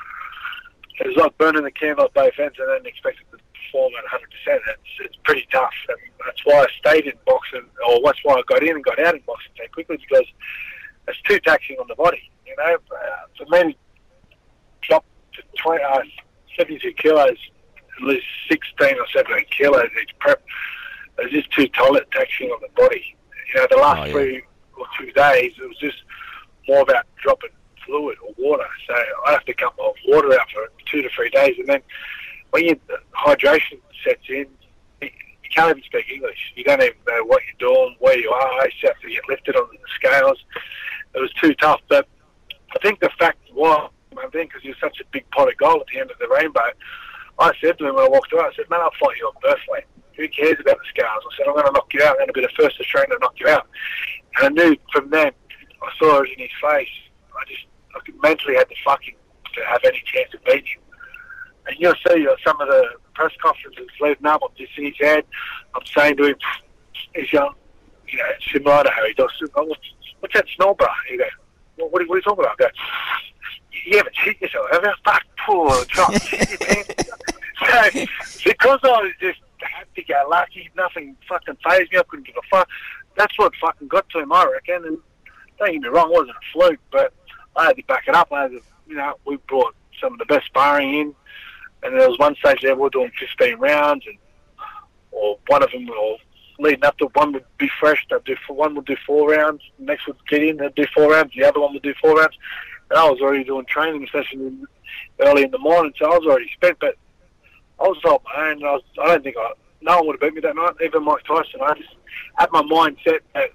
[1.00, 4.20] it was like burning the candle at both ends and then expecting to perform at
[4.20, 4.22] 100%.
[4.48, 5.74] It's, it's pretty tough.
[5.90, 9.00] And that's why I stayed in boxing, or that's why I got in and got
[9.00, 10.26] out in boxing so quickly because
[11.08, 12.30] it's too taxing on the body.
[12.46, 13.76] You know, uh, for men,
[14.82, 16.02] drop to 20, uh,
[16.58, 17.38] 72 kilos,
[17.98, 20.44] at least 16 or 17 kilos each prep.
[21.20, 23.16] It's just too taxing on the body.
[23.54, 24.12] You know, the last Oh, yeah.
[24.12, 24.44] three
[24.78, 25.98] or two days, it was just
[26.68, 27.50] more about dropping
[27.86, 28.68] fluid or water.
[28.88, 28.94] So
[29.26, 31.82] I have to cut my water out for two to three days, and then
[32.52, 32.80] when you
[33.16, 34.46] hydration sets in,
[35.02, 35.10] you
[35.44, 36.54] you can't even speak English.
[36.56, 38.68] You don't even know what you're doing, where you are.
[38.68, 40.38] To have to get lifted on the scales.
[41.16, 41.82] It was too tough.
[41.88, 42.08] But
[42.76, 45.82] I think the fact was, I think, because you're such a big pot of gold
[45.82, 46.70] at the end of the rainbow,
[47.40, 49.34] I said to him when I walked away, I said, man, I'll fight you on
[49.42, 49.86] birth weight.
[50.18, 51.24] Who cares about the scars?
[51.26, 52.12] I said, I'm going to knock you out.
[52.12, 53.68] I'm going to be the first Australian to knock you out.
[54.38, 55.32] And I knew from then,
[55.82, 56.90] I saw it in his face.
[57.38, 59.16] I just I mentally had to fucking
[59.56, 60.82] to have any chance of beating him.
[61.68, 64.42] And you'll see some of the press conferences leading up.
[64.44, 65.24] I'm just in his head.
[65.76, 66.36] I'm saying to him,
[67.14, 67.54] he's young,
[68.08, 69.30] you know, similar he does.
[69.56, 69.82] Oh, what's,
[70.20, 70.88] what's that smell, bro?
[71.10, 71.28] He goes,
[71.76, 72.56] what, what, are, you- what are you talking about?
[72.60, 72.70] I go,
[73.86, 74.94] you haven't shit yourself, have you?
[75.04, 76.94] Fuck, poor drop, shit your pants.
[77.60, 78.02] So,
[78.46, 82.00] because I was just happy go lucky, nothing fucking phased me.
[82.00, 82.68] I couldn't give a fuck.
[83.16, 84.86] That's what fucking got to him, I reckon.
[84.86, 84.98] And
[85.58, 87.14] don't get me wrong, it wasn't a fluke, but
[87.56, 88.32] I had to back it up.
[88.32, 91.16] I had to, you know, we brought some of the best sparring in,
[91.84, 94.18] and there was one stage there we were doing 15 rounds, and
[95.12, 96.18] or one of them, or
[96.60, 98.06] leading up to one would be fresh.
[98.10, 99.62] They'd do for one would do four rounds.
[99.80, 101.34] Next would get in, they'd do four rounds.
[101.36, 102.38] The other one would do four rounds.
[102.90, 104.66] And I was already doing training sessions
[105.20, 106.78] early in the morning, so I was already spent.
[106.80, 106.96] But
[107.80, 108.20] I was own.
[108.36, 110.74] And I, was, I don't think I, no one would have beat me that night,
[110.84, 111.62] even Mike Tyson.
[111.62, 111.90] I just
[112.36, 113.52] had my mind set that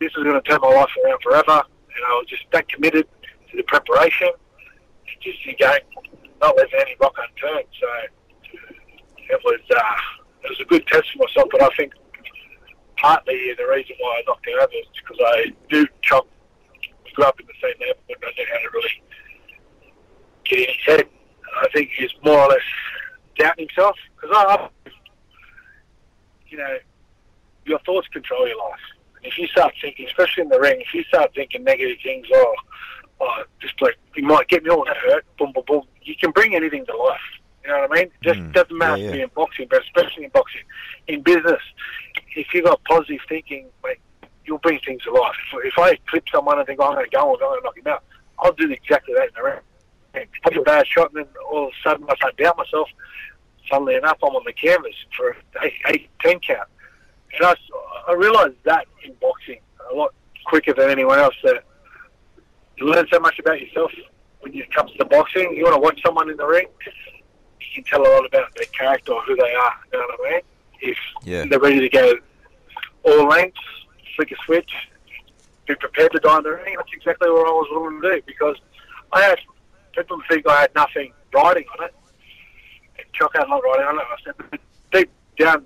[0.00, 3.06] this is going to turn my life around forever, and I was just that committed
[3.50, 4.28] to the preparation,
[5.20, 5.72] just you go,
[6.40, 7.66] not letting any rock unturned.
[7.80, 7.86] So
[9.30, 9.82] it was uh,
[10.44, 11.92] it was a good test for myself, but I think
[12.96, 15.86] partly the reason why I knocked out is because I do.
[17.04, 19.02] We grew up in the same neighborhood, and I knew how to really
[20.44, 21.08] get in his head.
[21.62, 22.60] I think he's more or less
[23.38, 24.90] doubting himself because I, I,
[26.48, 26.76] you know,
[27.64, 28.80] your thoughts control your life.
[29.16, 32.26] And if you start thinking, especially in the ring, if you start thinking negative things,
[32.32, 32.54] oh,
[33.20, 36.30] oh just like you might get me all that hurt, boom, boom, boom, you can
[36.30, 37.20] bring anything to life.
[37.64, 38.04] You know what I mean?
[38.04, 39.22] It just Mm, doesn't matter yeah, to yeah.
[39.24, 40.62] in boxing, but especially in boxing,
[41.08, 41.60] in business,
[42.36, 43.98] if you've got positive thinking, mate,
[44.44, 45.34] you'll bring things to life.
[45.52, 47.64] If, if I clip someone and think, oh, I'm going to go, I'm going to
[47.64, 48.04] knock him out,
[48.38, 49.60] I'll do exactly that in the ring.
[50.42, 52.88] Have a bad shot, and then all of a sudden I start doubt myself.
[53.70, 56.68] Funnily enough, I'm on the canvas for an 8, eight 10 count.
[57.34, 57.54] And I,
[58.08, 59.58] I realised that in boxing
[59.90, 60.14] a lot
[60.46, 61.64] quicker than anyone else that
[62.76, 63.90] you learn so much about yourself
[64.40, 65.54] when it comes to boxing.
[65.56, 66.66] You want to watch someone in the ring,
[67.60, 69.74] you can tell a lot about their character or who they are.
[69.92, 70.40] You know what I mean?
[70.80, 71.44] If Yeah.
[71.46, 72.14] they're ready to go
[73.02, 73.58] all lengths,
[74.14, 74.70] flick a switch,
[75.66, 78.22] be prepared to die in the ring, that's exactly what I was willing to do
[78.26, 78.56] because
[79.12, 79.38] I had
[79.96, 81.94] people think I had nothing riding on it.
[82.98, 84.02] And Choc had a lot riding on it.
[84.02, 84.60] I said, but
[84.92, 85.64] deep down,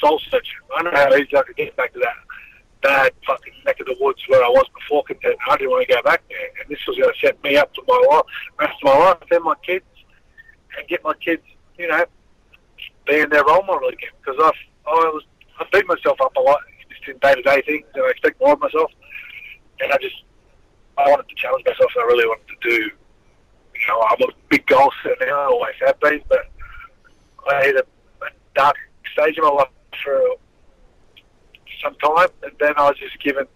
[0.00, 0.58] soul searching.
[0.76, 2.14] I know how easy I could get back to that
[2.82, 5.36] bad fucking neck of the woods where I was before content.
[5.48, 7.70] I didn't want to go back there, and this was going to set me up
[7.74, 8.24] for my life,
[8.60, 9.84] rest of my life, and my kids,
[10.78, 11.42] and get my kids,
[11.78, 12.04] you know,
[13.06, 14.10] being their role model again.
[14.20, 14.50] Because I,
[14.90, 15.24] I was,
[15.58, 18.40] I beat myself up a lot just in day to day things, and I expect
[18.40, 18.90] more of myself.
[19.80, 20.16] And I just,
[20.98, 22.76] I wanted to challenge myself, and I really wanted to do.
[22.76, 25.40] You know, I'm a big goal setter now.
[25.40, 26.50] I always have been, but
[27.50, 27.84] I hit a,
[28.24, 28.76] a dark
[29.12, 29.68] stage in my life
[30.02, 30.20] for
[31.82, 33.46] some time, and then I was just given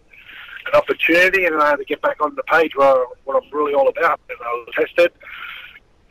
[0.67, 3.75] an opportunity, and I had to get back on the page where what I'm really
[3.75, 4.21] all about.
[4.29, 5.13] And I was tested,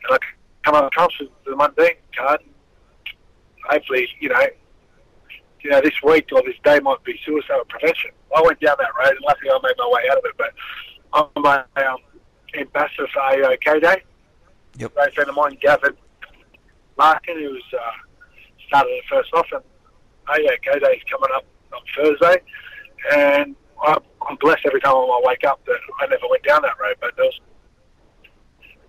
[0.04, 0.18] and I
[0.64, 2.40] come up trumps with the Mundine card.
[3.68, 4.46] Hopefully, you know,
[5.62, 8.10] you know, this week or this day might be suicide prevention.
[8.34, 10.32] I went down that road, and luckily I made my way out of it.
[10.36, 10.52] But
[11.12, 11.98] I'm a um,
[12.58, 14.02] ambassador for R U OK Day.
[14.78, 14.94] Yep.
[14.94, 15.96] Great friend of mine, Gavin
[16.96, 17.90] Larkin, who's uh,
[18.68, 19.62] started it first off, and
[20.28, 22.42] R U OK Day is coming up on Thursday,
[23.12, 24.00] and I'm,
[24.40, 26.94] blessed every time I wake up that I never went down that road.
[27.00, 27.40] But there's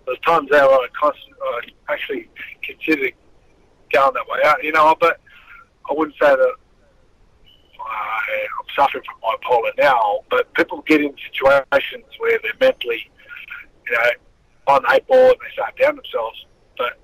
[0.06, 2.30] there's times there where I constantly, I actually
[2.64, 3.14] considered
[3.92, 4.96] going that way out, you know.
[5.00, 5.20] But
[5.90, 6.56] I wouldn't say that
[7.86, 10.20] I, I'm suffering from bipolar now.
[10.30, 13.10] But people get in situations where they're mentally,
[13.88, 14.12] you know,
[14.68, 16.46] on eight ball and they start down themselves.
[16.78, 17.00] But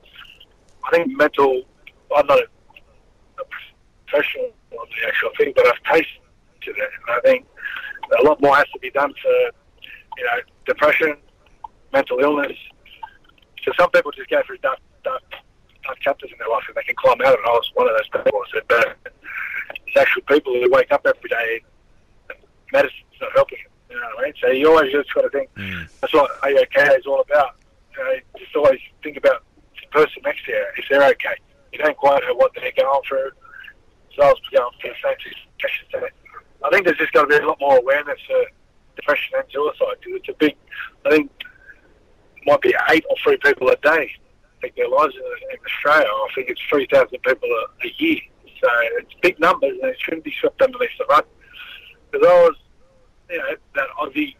[0.86, 1.64] I think mental.
[2.16, 2.48] I'm not a,
[3.40, 3.44] a
[4.08, 6.20] professional on the actual thing, but I've tasted
[6.66, 7.46] it, and I think
[8.20, 9.30] a lot more has to be done for,
[10.18, 11.18] you know, depression,
[11.92, 12.58] mental illness,
[13.68, 15.22] So some people just go through dark, dark,
[15.84, 17.46] dark chapters in their life and they can climb out of it.
[17.46, 18.40] I was one of those people.
[18.40, 19.14] I said, but
[19.70, 21.62] there's actual people who wake up every day
[22.30, 22.38] and
[22.72, 23.72] medicine's not helping them.
[23.90, 24.34] You know what I mean?
[24.42, 25.88] So you always just got to think, Mm.
[26.02, 27.56] that's what R U OK is all about.
[27.98, 29.44] You know, just always think about
[29.82, 31.36] the person next to you, if they're okay.
[31.74, 33.32] You don't quite know what they're going through.
[34.16, 35.86] So I was going through the same situation.
[35.92, 36.08] So
[36.66, 38.44] I think there's just got to be a lot more awareness for
[38.96, 40.56] depression and suicide because it's a big,
[41.06, 41.32] I think,
[42.46, 44.12] might be eight or three people a day
[44.62, 46.08] take their lives in, in Australia.
[46.08, 48.20] I think it's 3,000 people a, a year.
[48.62, 51.26] So it's big numbers and it shouldn't be swept underneath the rug.
[52.12, 52.56] Because I was,
[53.30, 54.36] you know, that Aussie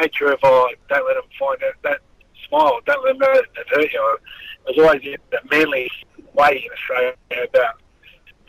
[0.00, 2.00] nature of, oh, don't let them find that, that
[2.48, 4.18] smile, don't let them know that hurt you.
[4.64, 5.90] There's always that manly
[6.34, 7.80] way in Australia about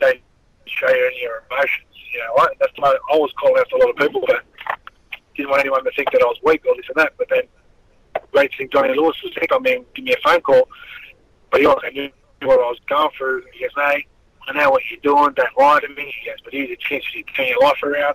[0.00, 0.20] don't
[0.66, 1.92] show you any of your emotions.
[2.12, 4.44] You know, I, that's my, I was calling out to a lot of people, but
[5.36, 7.12] didn't want anyone to think that I was weak or this and that.
[7.18, 7.42] But then,
[8.32, 10.68] great thing Johnny Lewis was think, I mean, give me a phone call.
[11.50, 12.10] But he also knew
[12.42, 13.42] what I was going through.
[13.52, 14.06] He goes, mate,
[14.48, 15.32] I know what you're doing.
[15.34, 16.14] Don't lie to me.
[16.20, 18.14] He goes, but here's a chance you to turn your life around.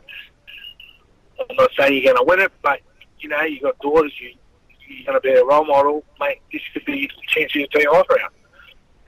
[1.50, 2.80] I'm not saying you're going to win it, but,
[3.20, 4.14] you know, you've got daughters.
[4.20, 4.32] You,
[4.88, 6.04] you're going to be a role model.
[6.20, 8.32] Mate, this could be a chance you to turn your life around.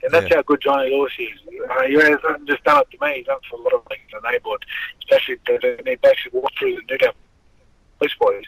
[0.04, 0.38] And that's Yeah.
[0.38, 1.30] how good Johnny Lewis is.
[1.70, 3.18] Uh, he hasn't just done it to me.
[3.18, 4.66] He's done it for a lot of things in the neighbourhood,
[5.04, 7.14] especially the, the, they basically walked through the Newtown
[8.02, 8.44] police boys.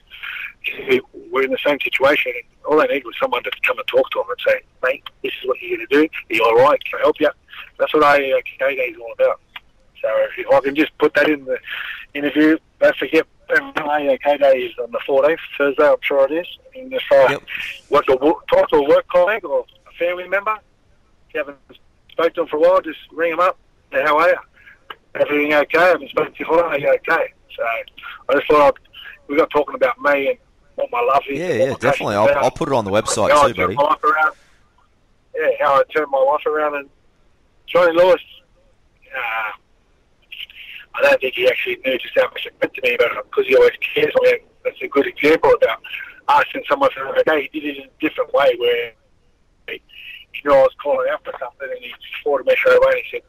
[0.61, 1.01] He-
[1.31, 2.31] We're in the same situation.
[2.65, 5.31] All they need was someone to come and talk to them and say, mate, this
[5.41, 6.03] is what you're going to do.
[6.03, 6.83] Are you all right?
[6.85, 7.29] Can I help you?
[7.77, 9.39] That's what uh, R U OK Day is all about.
[10.01, 11.57] So if I can just put that in the
[12.13, 13.25] interview, don't forget,
[13.77, 16.47] R U OK Day uh, is on the 14th, Thursday, I'm sure it is.
[16.75, 17.43] And if I Yep.
[17.89, 20.57] want to wo- talk to a work colleague or a family member,
[21.29, 21.57] if you haven't
[22.11, 23.57] spoken to them for a while, just ring them up.
[23.91, 24.35] Say, how are you?
[25.15, 25.77] Everything okay?
[25.79, 26.71] I haven't spoken to you for a while.
[26.71, 27.33] Are you okay?
[27.55, 27.63] So
[28.29, 28.79] I just thought I'd,
[29.33, 30.37] we got talking about me and
[30.75, 31.37] what my love is.
[31.37, 32.15] Yeah, yeah, definitely.
[32.15, 33.75] I'll, I'll put it on the website how I too, turned buddy.
[33.75, 34.35] my life around.
[35.35, 36.75] Yeah, how I turned my life around.
[36.75, 36.89] And
[37.67, 38.21] Johnny Lewis,
[39.15, 39.51] uh,
[40.95, 43.47] I don't think he actually knew just how much it meant to me, but because
[43.47, 45.81] he always cares, I mean, that's a good example about
[46.29, 47.49] asking someone for a day.
[47.51, 48.93] He did it in a different way where
[49.67, 49.81] he,
[50.31, 53.01] he knew I was calling out for something and he fought me straight away and
[53.03, 53.21] he said,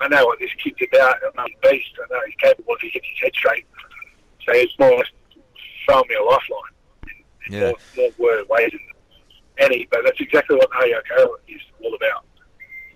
[0.00, 1.16] I know what this kid's about.
[1.16, 1.90] I know he's a beast.
[1.98, 3.66] I know he's capable if he gets his head straight.
[4.44, 5.08] So it's more or less
[5.88, 6.72] throwing me a lifeline
[7.46, 7.60] in Yeah.
[7.60, 8.80] more, more word ways than
[9.58, 12.24] any, but that's exactly what R U OK is all about.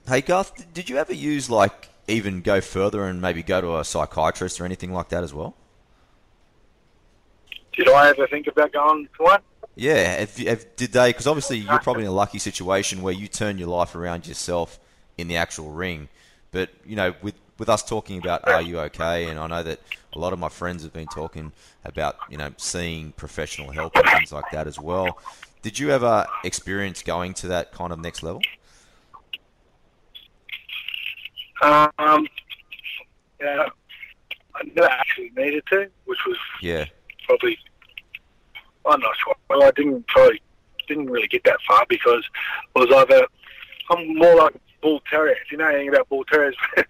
[0.06, 3.84] Hey, Garth, did you ever use like even go further and maybe go to a
[3.84, 5.54] psychiatrist or anything like that as well?
[7.72, 9.40] Did I ever think about going to one?
[9.74, 11.10] Yeah, if, if, did they?
[11.10, 14.78] Because obviously you're probably in a lucky situation where you turn your life around yourself
[15.16, 16.08] in the actual ring.
[16.50, 19.80] But you know, with with us talking about are you okay, and I know that
[20.14, 21.52] a lot of my friends have been talking
[21.84, 25.18] about you know seeing professional help and things like that as well.
[25.62, 28.42] Did you ever experience going to that kind of next level?
[31.62, 32.26] Um,
[33.40, 33.68] yeah,
[34.54, 36.86] I never actually needed to, which was Yeah,
[37.26, 37.56] probably
[38.84, 39.34] I'm not sure.
[39.48, 40.42] Well, I didn't probably
[40.88, 42.24] didn't really get that far because
[42.74, 43.26] I was either
[43.90, 45.36] I'm more like bull terrier.
[45.42, 46.56] If you know anything about bull terriers,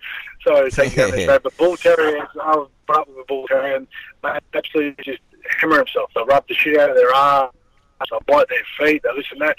[0.45, 3.24] sorry to take you down this but bull terriers, I was brought up with a
[3.24, 3.86] bull terrier, and
[4.22, 5.20] they absolutely just
[5.61, 6.11] hammer himself.
[6.14, 7.53] They rub the shit out of their arms,
[8.01, 9.57] they bite their feet, they listen to that.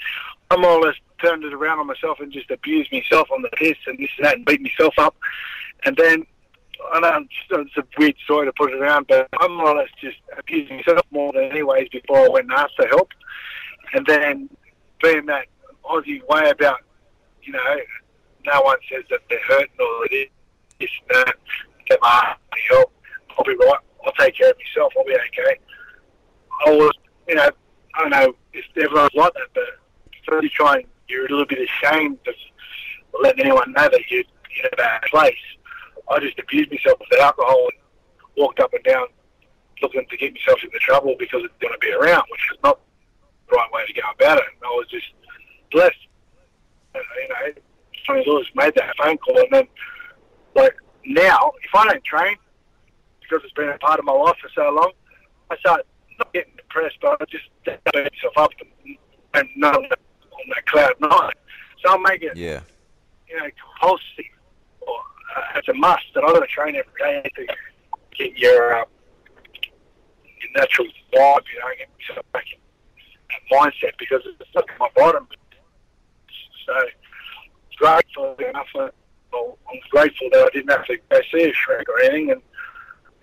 [0.50, 3.48] I more or less turned it around on myself and just abused myself on the
[3.50, 5.16] piss and this and that and beat myself up.
[5.84, 6.26] And then
[6.92, 9.88] I know it's a weird story to put it around, but I'm more or less
[10.00, 13.10] just abusing myself more than anyways before I went and asked for help.
[13.94, 14.50] And then
[15.02, 15.46] being that
[15.84, 16.80] Aussie way about,
[17.42, 17.76] you know,
[18.46, 20.30] no one says that they're hurting or that it is
[20.80, 21.36] this and that,
[21.86, 22.34] get my
[22.70, 22.92] help,
[23.36, 25.58] I'll be right, I'll take care of myself, I'll be okay.
[26.66, 26.92] I was,
[27.28, 27.50] you know,
[27.94, 31.58] I don't know if everyone's like that, but you try and you're a little bit
[31.58, 32.34] ashamed of
[33.22, 35.34] letting anyone know that you're in a bad place.
[36.10, 37.80] I just abused myself with the alcohol and
[38.36, 39.06] walked up and down
[39.82, 42.80] looking to get myself into trouble because it's going to be around, which is not
[43.48, 44.44] the right way to go about it.
[44.54, 45.06] And I was just
[45.70, 46.03] blessed.
[48.06, 49.68] Johnny Lewis made that phone call, and then,
[50.54, 50.74] like,
[51.06, 52.36] now, if I don't train,
[53.20, 54.92] because it's been a part of my life for so long,
[55.50, 55.86] I start
[56.18, 58.50] not getting depressed, but I just beat myself up
[59.34, 61.32] and, not on that, cloud nine.
[61.82, 62.60] So I'll make it yeah,
[63.28, 64.04] you know, compulsive
[64.80, 64.98] or
[65.36, 67.46] uh, it's a must that I've got to train every day to
[68.16, 68.84] get your, uh,
[70.40, 72.58] your natural vibe, you know, get myself back in
[73.30, 75.26] that mindset because it's stuck at my bottom.
[76.66, 76.74] So
[77.76, 78.92] grateful enough for,
[79.32, 82.30] well, I'm grateful that I didn't have to go see a shrink or anything.
[82.32, 82.42] And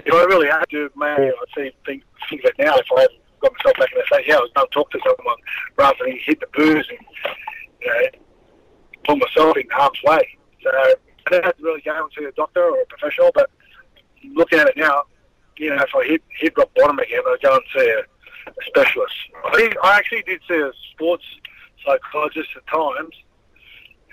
[0.06, 3.22] if I really had to, maybe I'd see, think, think it now if I hadn't
[3.42, 4.28] got myself back in the state.
[4.28, 5.38] Yeah, I was going to talk to someone
[5.78, 7.00] rather than hit the booze and
[7.82, 8.20] you know,
[9.06, 10.38] put myself in harm's way.
[10.64, 10.94] So I
[11.30, 13.50] didn't have to really go and see a doctor or a professional, but
[14.34, 15.04] looking at it now,
[15.58, 18.00] you know, if I hit hit rock bottom again, I'd go and see a,
[18.48, 19.14] a specialist.
[19.46, 21.26] I, think, I actually did see a sports
[21.86, 23.16] psychologist at times,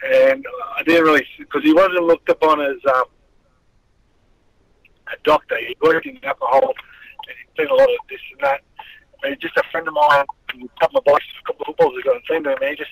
[0.05, 0.47] and
[0.77, 3.05] I didn't really because he wasn't looked upon as um,
[5.09, 5.57] a doctor.
[5.59, 6.75] He worked in alcohol,
[7.27, 8.61] and he'd seen a lot of this and that.
[9.25, 12.13] And just a friend of mine, a couple of boys, a couple of footballers ago,
[12.13, 12.91] and seen him, and he just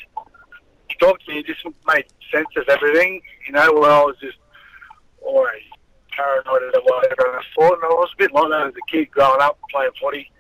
[0.88, 1.36] he talked to me.
[1.38, 3.72] He just made sense of everything, you know.
[3.72, 4.38] Where I was just
[5.22, 5.62] always
[6.11, 9.11] paranoid of whatever I thought, and I was a bit like that as a kid
[9.11, 10.30] growing up playing footy.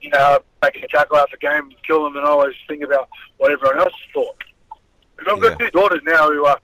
[0.00, 3.52] You know, making a tackle after game, kill them, and I always think about what
[3.52, 4.42] everyone else thought.
[5.20, 5.66] And I've got Yeah.
[5.66, 6.58] two daughters now who are,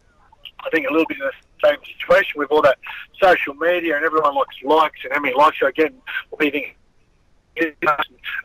[0.65, 2.79] I think, a little bit in the same situation with all that
[3.23, 5.93] social media and everyone likes likes and how many likes I get.
[5.93, 6.77] And what do you think?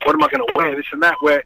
[0.03, 0.75] What am I going to wear?
[0.75, 1.15] This and that.
[1.21, 1.43] Where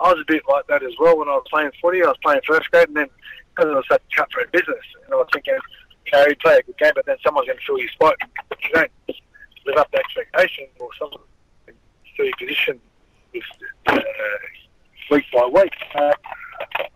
[0.00, 2.02] I was a bit like that as well when I was playing footy.
[2.02, 3.08] I was playing first grade, and then
[3.54, 5.54] because it was such a cutthroat business, and I was thinking,
[6.06, 8.16] you know, you play a good game, but then someone's going to fill your spot.
[8.62, 8.90] You don't
[9.64, 11.22] live up to expectations, or someone
[12.16, 12.78] fill your position
[13.32, 13.42] with,
[13.86, 13.98] uh,
[15.10, 15.72] week by week.
[15.94, 16.12] Uh,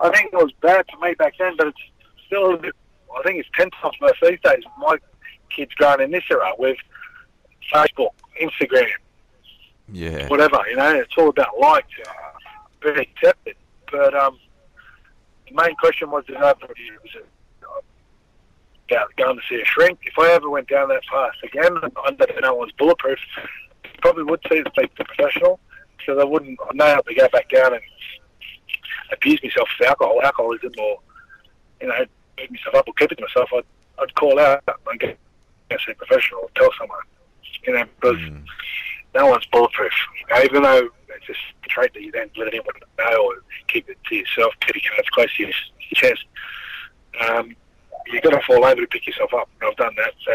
[0.00, 1.78] I think it was bad for me back then, but it's
[2.26, 2.74] still a bit.
[3.18, 4.62] I think it's ten times worse these days.
[4.78, 4.96] My
[5.54, 6.76] kids growing in this era with
[7.72, 8.86] Facebook, Instagram,
[9.92, 10.28] Yeah.
[10.28, 10.58] whatever.
[10.68, 12.12] You know, it's all about likes, uh,
[12.80, 13.56] being accepted.
[13.90, 14.38] But um,
[15.48, 17.26] the main question was, did I was it
[17.62, 17.80] uh,
[18.88, 19.98] about going to see a shrink?
[20.04, 23.18] If I ever went down that path again, I don't know no one's bulletproof.
[24.00, 25.58] Probably would see the speak a professional,
[25.98, 26.58] because I wouldn't.
[26.62, 27.82] I know how to go back down and
[29.12, 30.98] abuse myself with alcohol, alcoholism, or
[31.80, 32.04] you know,
[32.36, 33.48] beat myself up or keep it to myself.
[33.54, 33.64] I'd,
[34.02, 35.18] I'd call out and get
[35.84, 36.98] see a professional, or tell someone.
[37.66, 38.44] You know, because Mm.
[39.14, 39.92] no one's bulletproof.
[40.28, 43.34] You know, even though it's just a trait that you don't let anyone know or
[43.68, 46.24] keep it to yourself, keep your cards close to your, your chest.
[47.28, 47.54] Um,
[48.06, 49.48] you've got to fall over to pick yourself up.
[49.60, 50.12] And I've done that.
[50.24, 50.32] So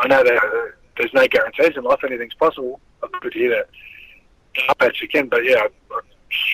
[0.00, 2.00] I know that uh, there's no guarantees in life.
[2.04, 2.80] Anything's possible.
[3.02, 3.68] I'm good to hear that.
[4.68, 5.66] Up at you again, but yeah,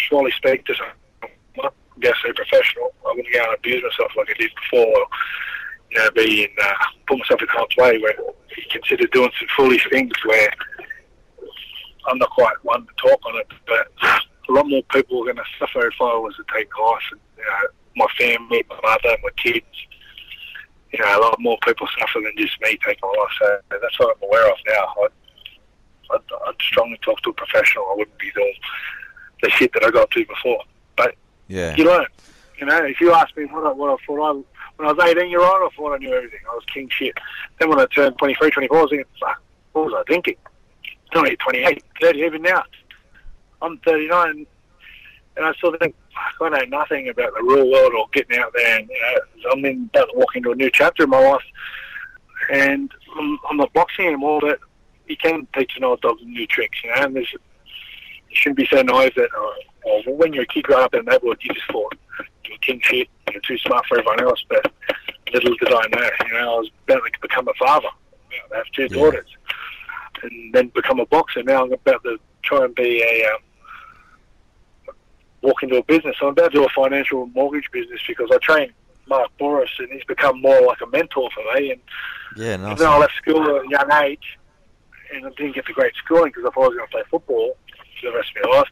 [0.08, 0.96] surely speak to someone.
[2.02, 2.92] See a professional.
[3.06, 4.86] I wouldn't go and abuse myself like I did before.
[4.86, 5.06] Or,
[5.90, 6.74] you know, be in, uh,
[7.06, 8.14] put myself in harm's way where
[8.56, 10.50] you consider doing some foolish things where
[12.08, 13.88] I'm not quite one to talk on it, but
[14.48, 17.02] a lot more people are going to suffer if I was to take life.
[17.12, 19.86] And, you know, my family, my mother, my kids,
[20.92, 23.32] you know, a lot more people suffer than just me taking life.
[23.38, 24.94] So that's what I'm aware of now.
[25.04, 27.86] I'd, I'd, I'd strongly talk to a professional.
[27.92, 28.54] I wouldn't be doing
[29.42, 30.62] the shit that I got to before.
[30.96, 31.14] But
[31.48, 31.74] Yeah.
[31.76, 32.06] you learn.
[32.58, 34.32] You know, if you ask me what I, what I thought I,
[34.76, 36.38] when I was 18 year old, I thought I knew everything.
[36.50, 37.14] I was king shit.
[37.58, 40.36] Then when I turned 23, 24, I was thinking, fuck, what was I thinking?
[41.12, 42.62] I'm only 28, 30, even now.
[43.60, 44.46] I'm 39,
[45.36, 45.94] and I still think,
[46.38, 48.78] fuck, I know nothing about the real world or getting out there.
[48.78, 51.44] And, you know, I'm in, about to walk into a new chapter in my life,
[52.50, 54.60] and I'm, I'm not boxing anymore, but
[55.06, 57.34] you can teach an old dog new tricks, you know, and there's,
[58.32, 59.54] you shouldn't be so naive that, oh,
[59.84, 61.92] well, when you're a kid growing up in the neighborhood, you just thought
[62.46, 64.72] you're king shit, you're too smart for everyone else, but
[65.34, 67.88] little did I know, you know, I was about to become a father,
[68.52, 68.88] I have two Yeah.
[68.88, 69.28] daughters,
[70.22, 71.42] and then become a boxer.
[71.42, 74.94] Now I'm about to try and be a, um,
[75.42, 76.16] walk into a business.
[76.22, 78.72] I'm about to do a financial mortgage business because I train
[79.08, 81.80] Mark Boris, and he's become more like a mentor for me, and
[82.36, 82.72] Yeah, nice.
[82.72, 84.38] even though I left school at a young age
[85.12, 87.02] and I didn't get the great schooling because I thought I was going to play
[87.10, 87.56] football
[88.02, 88.68] for the rest of my life,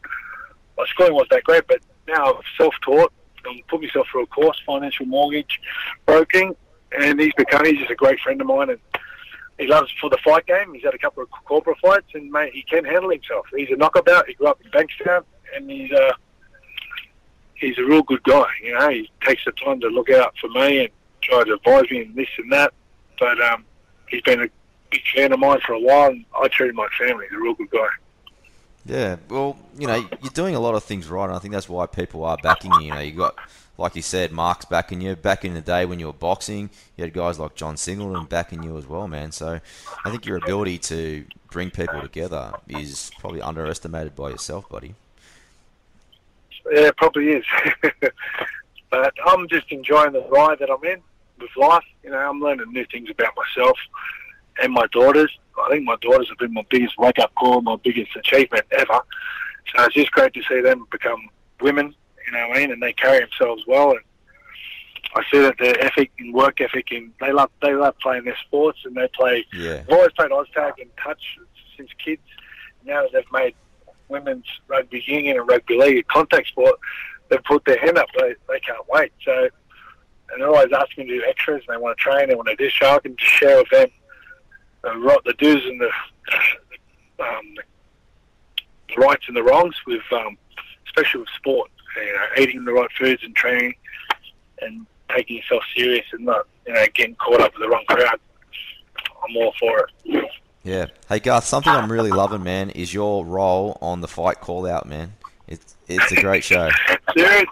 [0.77, 1.67] my schooling wasn't that great.
[1.67, 3.11] But now I've self-taught
[3.45, 5.59] and put myself through a course, financial mortgage
[6.05, 6.55] broking,
[6.91, 8.79] and he's become he's just a great friend of mine and
[9.57, 10.73] he loves for the fight game.
[10.73, 13.45] He's had a couple of corporate fights and mate, he can handle himself.
[13.55, 14.27] He's a knockabout.
[14.27, 15.23] He grew up in Bankstown
[15.55, 16.13] and he's uh,
[17.55, 18.47] he's a real good guy.
[18.63, 20.89] You know, he takes the time to look out for me and
[21.21, 22.73] try to advise me and this and that.
[23.19, 23.65] But um,
[24.09, 24.47] he's been a
[24.89, 27.25] big fan of mine for a while, and I treat him like family.
[27.29, 27.87] He's a real good guy.
[28.85, 31.69] Yeah, well, you know, you're doing a lot of things right, and I think that's
[31.69, 32.81] why people are backing you.
[32.81, 33.35] You know, you got,
[33.77, 35.15] like you said, Mark's backing you.
[35.15, 38.63] Back in the day when you were boxing, you had guys like John Singleton backing
[38.63, 39.31] you as well, man.
[39.31, 39.59] So
[40.03, 44.95] I think your ability to bring people together is probably underestimated by yourself, buddy.
[46.71, 47.45] Yeah, it probably is.
[48.89, 51.01] but I'm just enjoying the ride that I'm in
[51.39, 51.83] with life.
[52.03, 53.77] You know, I'm learning new things about myself
[54.61, 55.31] and my daughters.
[55.63, 59.01] I think my daughters have been my biggest wake up call, my biggest achievement ever.
[59.75, 61.29] So it's just great to see them become
[61.61, 61.93] women,
[62.25, 63.91] you know what I mean, and they carry themselves well.
[63.91, 63.99] And
[65.15, 68.37] I see that their ethic and work ethic, and they love they love playing their
[68.45, 71.37] sports, and they play Yeah, I've always played Oztag and touch
[71.77, 72.21] since kids.
[72.85, 73.55] Now that they've made
[74.07, 76.79] women's rugby union and rugby league, a contact sport,
[77.29, 78.07] they've put their hand up.
[78.17, 79.11] They, they can't wait.
[79.23, 79.49] So,
[80.31, 82.49] and they're always asking me to do extras and they want to train, they want
[82.49, 83.89] to do so I can just share with them
[84.83, 85.89] the, right, the do's and the,
[87.23, 87.55] um,
[88.89, 90.37] the rights and the wrongs with, um,
[90.85, 91.69] especially with sport.
[91.97, 93.75] You know, eating the right foods and training
[94.61, 98.19] and taking yourself serious and not, you know, getting caught up with the wrong crowd.
[99.27, 100.31] I'm all for it.
[100.63, 100.85] Yeah.
[101.09, 104.87] Hey Garth, something I'm really loving, man, is your role on the fight call out,
[104.87, 105.13] man.
[105.47, 106.69] It's it's a great show.
[107.17, 107.45] Serious.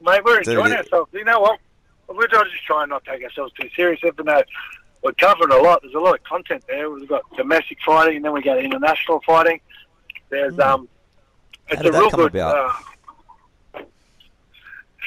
[0.00, 1.10] Mate, we're enjoying it- ourselves.
[1.12, 1.58] You know what?
[2.08, 4.42] We're just trying not to take ourselves too serious, even though
[5.02, 5.82] we're covering a lot.
[5.82, 6.90] There's a lot of content there.
[6.90, 9.60] We've got domestic fighting, and then we got international fighting.
[10.30, 10.88] There's um,
[11.68, 11.82] it's Hmm.
[11.84, 12.36] did a that real good.
[12.36, 12.72] Uh,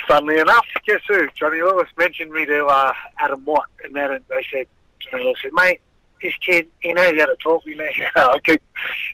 [0.07, 1.27] funnily enough, guess who?
[1.35, 4.67] Johnny Lewis mentioned me to uh, Adam Watt, and then they said,
[4.99, 5.81] Johnny Lewis said, mate,
[6.21, 7.65] this kid, he knows how to talk.
[7.65, 7.85] You know,
[8.15, 8.61] I keep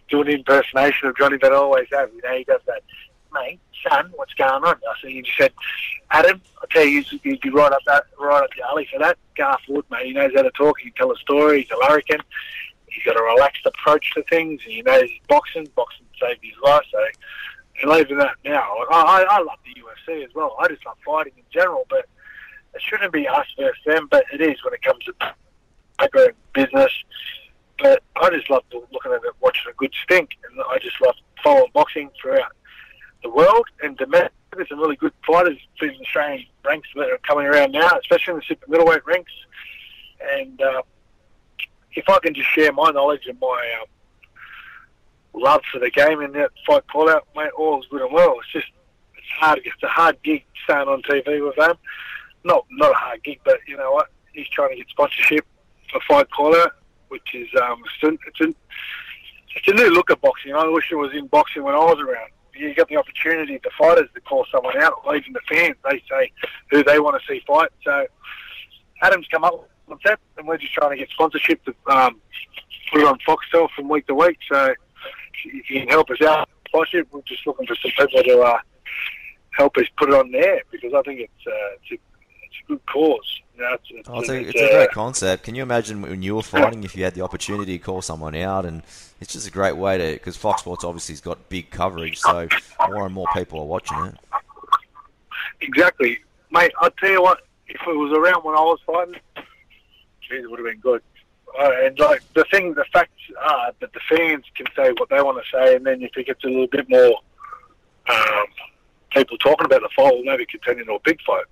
[0.09, 2.09] doing an impersonation of Johnny, but I always have.
[2.13, 2.83] You know, he does that.
[3.33, 4.75] Mate, son, what's going on?
[4.75, 5.53] I said, he said,
[6.09, 9.17] Adam, I tell you, you'd be right up that, right up the alley for that.
[9.35, 10.79] Garth Wood, mate, he knows how to talk.
[10.79, 11.61] He can tell a story.
[11.61, 12.19] He's a larrikin.
[12.87, 14.61] He's got a relaxed approach to things.
[14.65, 15.67] And he knows boxing.
[15.75, 16.83] Boxing saved his life.
[16.91, 16.99] So,
[17.83, 20.55] and even that now, I, I I love the UFC as well.
[20.59, 22.05] I just love fighting in general, but
[22.75, 24.07] it shouldn't be us versus them.
[24.11, 25.13] But it is when it comes to
[25.97, 26.91] background business.
[27.79, 31.15] But I just love looking at it, watching a good stink, and I just love
[31.43, 32.51] following boxing throughout
[33.23, 34.31] the world and domestic.
[34.55, 38.33] There's some really good fighters in the Australian ranks that are coming around now, especially
[38.33, 39.31] in the super middleweight ranks.
[40.37, 40.81] And uh,
[41.93, 43.87] if I can just share my knowledge and my um,
[45.41, 48.35] love for the game and that fight call out, mate, all's good and well.
[48.39, 48.67] It's just
[49.17, 49.61] it's hard.
[49.63, 51.75] It's a hard gig staying on TV with them.
[52.43, 54.09] Not not a hard gig, but you know what?
[54.33, 55.45] He's trying to get sponsorship
[55.91, 56.73] for fight call out,
[57.09, 58.53] which is um, it's, a, it's, a,
[59.55, 60.53] it's a new look at boxing.
[60.53, 62.31] I wish it was in boxing when I was around.
[62.55, 65.75] You get the opportunity, the fighters, to call someone out, or even the fans.
[65.89, 66.31] They say
[66.69, 67.69] who they want to see fight.
[67.83, 68.05] So
[69.01, 69.53] Adam's come up
[69.87, 72.21] with concept, and we're just trying to get sponsorship to um,
[72.91, 74.37] put it on Foxtel from week to week.
[74.49, 74.73] So
[75.45, 78.59] if you can help us out, sponsorship, we're just looking for some people to uh,
[79.51, 82.67] help us put it on there because I think it's uh, it's, a, it's a
[82.67, 83.41] good cause.
[83.61, 85.43] It's, it's, Oh, it's, a, it's, it's a uh, great concept.
[85.43, 88.35] Can you imagine when you were fighting if you had the opportunity to call someone
[88.35, 88.65] out?
[88.65, 88.83] And
[89.19, 92.47] it's just a great way to, because Fox Sports obviously has got big coverage, so
[92.89, 94.15] more and more people are watching it.
[95.61, 96.19] Exactly,
[96.51, 96.71] mate.
[96.79, 97.41] I'll tell you what.
[97.67, 99.15] If it was around when I was fighting,
[100.21, 101.01] geez, it would have been good.
[101.57, 105.21] Uh, and like the thing, the facts are that the fans can say what they
[105.21, 107.13] want to say, and then if it gets a little bit more
[108.09, 108.45] um,
[109.11, 111.45] people talking about the fight, well, maybe could turn into a big fight.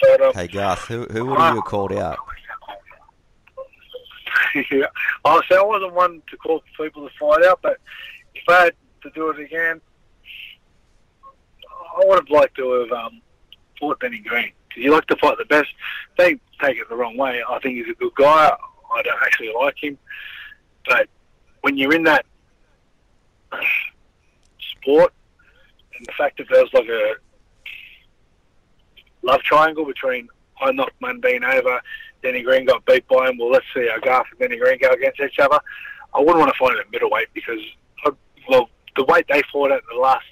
[0.00, 2.18] But um, Hey, Garth, who, who would you have called out?
[4.70, 4.86] yeah.
[5.24, 7.78] I say I wasn't one to call people to fight out, but
[8.34, 9.80] if I had to do it again,
[11.96, 13.20] I would have liked to have um,
[13.78, 14.52] fought Danny Green.
[14.76, 15.68] you like to fight the best.
[16.18, 17.42] They take it the wrong way.
[17.48, 18.52] I think he's a good guy.
[18.94, 19.98] I don't actually like him,
[20.86, 21.08] but
[21.62, 22.26] when you're in that
[24.80, 25.12] sport,
[25.96, 27.14] and the fact that there's like a
[29.24, 30.28] love triangle between
[30.60, 31.80] I knocked Mundine over,
[32.22, 33.38] Danny Green got beat by him.
[33.38, 35.58] Well, let's see how Garth and Danny Green go against each other.
[36.14, 37.60] I wouldn't want to fight him at middleweight because,
[38.04, 38.10] I,
[38.48, 40.24] well, the weight they fought at the last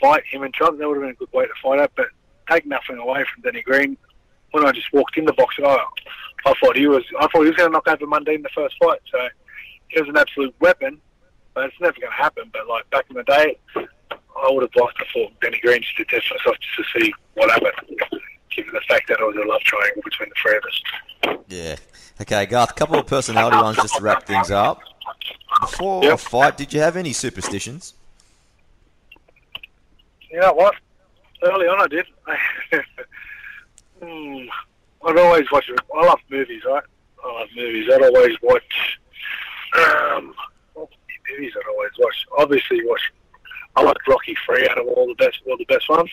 [0.00, 1.90] fight, him and Trump, that would have been a good weight to fight at.
[1.96, 2.06] But
[2.48, 3.96] take nothing away from Danny Green.
[4.52, 5.78] When I just walked in the box, I,
[6.46, 8.50] I thought he was, I thought he was going to knock over Mundine in the
[8.54, 9.00] first fight.
[9.10, 9.28] So
[9.88, 11.00] he was an absolute weapon,
[11.54, 12.50] but it's never going to happen.
[12.52, 13.58] But like back in the day,
[14.36, 17.12] I would have liked to fought Danny Green just to test myself, just to see
[17.34, 18.00] what happened.
[18.54, 20.82] Given the fact that it was a love triangle between the three of us.
[21.48, 21.76] Yeah.
[22.20, 24.80] Okay, Garth, a couple of personality ones just to wrap things up.
[25.60, 27.94] Before a fight, did you have any superstitions?
[30.30, 30.74] You know what?
[31.42, 32.06] Early on, I did.
[34.02, 34.46] hmm,
[35.04, 35.70] I'd always watch.
[35.94, 36.82] I love movies, right?
[37.24, 37.88] I love movies.
[37.92, 38.98] I'd always watch.
[39.74, 40.34] Um,
[40.74, 40.88] what
[41.30, 42.26] movies I'd always watch.
[42.38, 43.12] Obviously, watch.
[43.76, 46.10] I like Rocky Three out of all the best, all the best ones.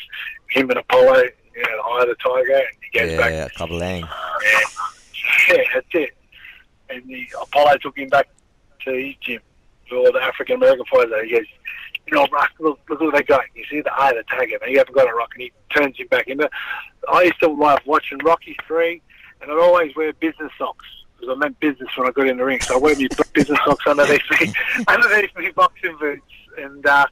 [0.49, 1.15] Him and Apollo,
[1.55, 4.01] you know, the Eye of the Tiger, and he goes back Yeah, Kabalang.
[4.01, 6.17] Yeah, yeah, that's it.
[6.89, 8.29] And the Apollo took him back
[8.85, 9.41] to his gym
[9.89, 11.13] with all the African American fighters.
[11.23, 11.45] He goes,
[12.07, 13.43] you know, Rock, look, look at that guy.
[13.53, 14.57] You see the eye of the tiger.
[14.61, 16.49] Now you haven't got a rock, and he turns him back into.
[17.11, 19.01] I used to love watching Rocky Three,
[19.41, 20.85] and I'd always wear business socks
[21.19, 22.61] because I meant business when I got in the ring.
[22.61, 24.53] So I wear my business socks underneath me,
[24.87, 26.21] underneath me boxing boots,
[26.57, 27.05] and uh,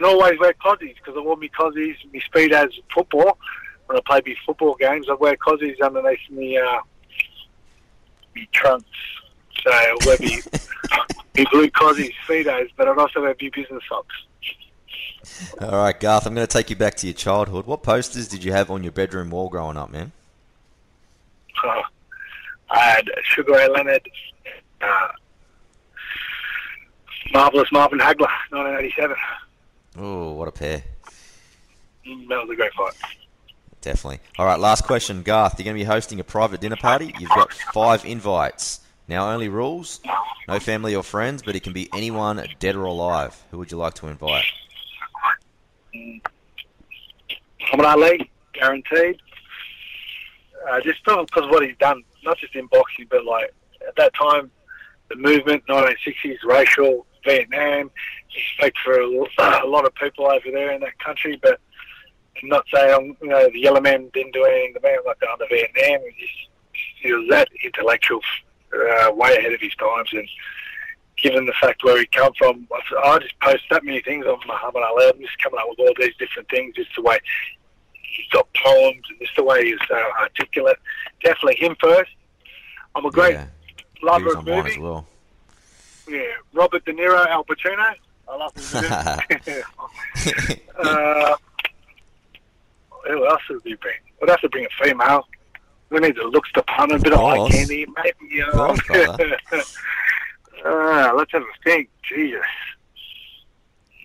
[0.00, 3.38] and always wear cozies because I wore my cozies, my speed as football.
[3.86, 6.80] When I played my football games, I wear cozies underneath me, uh,
[8.34, 8.88] me trunks.
[9.62, 10.40] So I'll wear me,
[11.36, 14.14] me blue cosy speedos, but I'd also wear me business socks.
[15.60, 17.66] All right, Garth, I'm going to take you back to your childhood.
[17.66, 20.12] What posters did you have on your bedroom wall growing up, man?
[21.62, 21.82] Oh,
[22.70, 24.08] I had Sugar Ray Leonard,
[24.80, 25.08] uh,
[27.34, 29.14] Marvelous Marvin Hagler, 1987.
[29.96, 30.82] Oh, what a pair.
[32.04, 32.94] That was a great fight.
[33.80, 34.20] Definitely.
[34.38, 35.58] All right, last question, Garth.
[35.58, 37.14] You're going to be hosting a private dinner party.
[37.18, 38.80] You've got five invites.
[39.08, 40.00] Now, only rules
[40.50, 43.40] no family or friends, but it can be anyone, dead or alive.
[43.50, 44.44] Who would you like to invite?
[45.94, 49.20] Muhammad Ali, guaranteed.
[50.68, 53.54] Uh, just because of what he's done, not just in boxing, but like
[53.86, 54.50] at that time,
[55.08, 57.90] the movement, 1960s, racial, Vietnam,
[58.34, 59.06] respect for a,
[59.64, 61.60] a lot of people over there in that country, but
[62.42, 64.74] I'm not saying you know the yellow man didn't do anything.
[64.74, 66.48] The man like under the Vietnam, he, just,
[67.02, 68.20] he was that intellectual,
[68.74, 70.28] uh, way ahead of his times, and
[71.22, 74.38] given the fact where he come from, I I just post that many things on
[74.46, 75.08] Muhammad Ali.
[75.14, 77.18] I'm just coming up with all these different things, just the way
[77.92, 80.78] he's got poems and just the way he's uh, articulate.
[81.22, 82.10] Definitely him first.
[82.94, 83.46] I'm a great Yeah,
[84.02, 84.78] lover of movies.
[84.78, 85.06] well.
[86.08, 86.22] Yeah,
[86.54, 87.94] Robert De Niro, Al Pacino.
[88.30, 88.52] I love
[90.78, 91.36] uh,
[93.06, 93.96] who else would we bring?
[94.20, 95.26] We'd have to bring a female.
[95.90, 98.42] We need the looks department, a bit of eye candy, maybe.
[98.42, 98.48] Uh,
[100.64, 101.90] uh, let's have a think.
[102.08, 102.40] Jesus.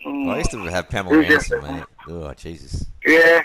[0.08, 1.84] Mm, I used to have Pamela Who's Anderson, mate.
[2.08, 2.86] Oh, Jesus.
[3.06, 3.44] Yeah.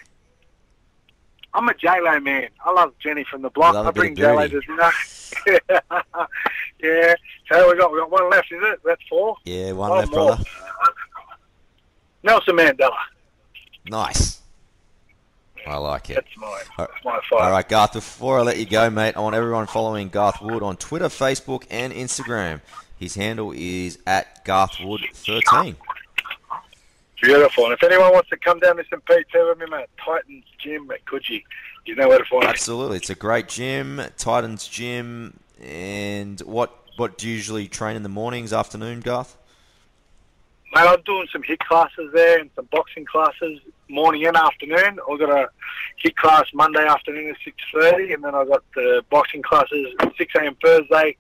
[1.53, 2.49] I'm a J-Lo man.
[2.65, 3.75] I love Jenny from the block.
[3.75, 4.91] I bit bring J-Lo to dinner.
[6.83, 7.15] Yeah.
[7.51, 8.81] So we got we got one left, is it?
[8.85, 9.37] That's four.
[9.45, 10.27] Yeah, one One left, more.
[10.29, 10.45] brother.
[12.23, 12.91] Nelson Mandela.
[13.87, 14.41] Nice.
[15.67, 16.15] I like it.
[16.15, 17.41] That's my that's my fight.
[17.43, 20.63] All right, Garth, before I let you go, mate, I want everyone following Garth Wood
[20.63, 22.61] on Twitter, Facebook, and Instagram.
[22.99, 25.77] His handle is at GarthWood13.
[27.23, 27.65] Beautiful.
[27.67, 29.05] And if anyone wants to come down to St.
[29.05, 31.43] Pete, tell them at Titans Gym at Coogee.
[31.87, 32.45] You know where to find.
[32.45, 32.97] Absolutely.
[32.97, 35.39] It's a great gym, Titans Gym.
[35.61, 39.37] And what, what do you usually train in the mornings, afternoon, Garth?
[40.73, 45.01] Mate, I'm doing some hit classes there and some boxing classes morning and afternoon.
[45.11, 45.49] I've got a
[45.97, 47.37] hit class Monday afternoon at
[47.75, 51.17] 6.30 and then I've got the boxing classes at 6am Thursday,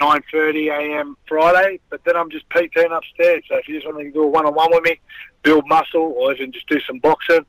[0.00, 1.78] 9.30am Friday.
[1.88, 3.44] But then I'm just PTing upstairs.
[3.48, 4.98] So if you just want to do a one-on-one with me,
[5.42, 7.46] build muscle or even just do some boxing,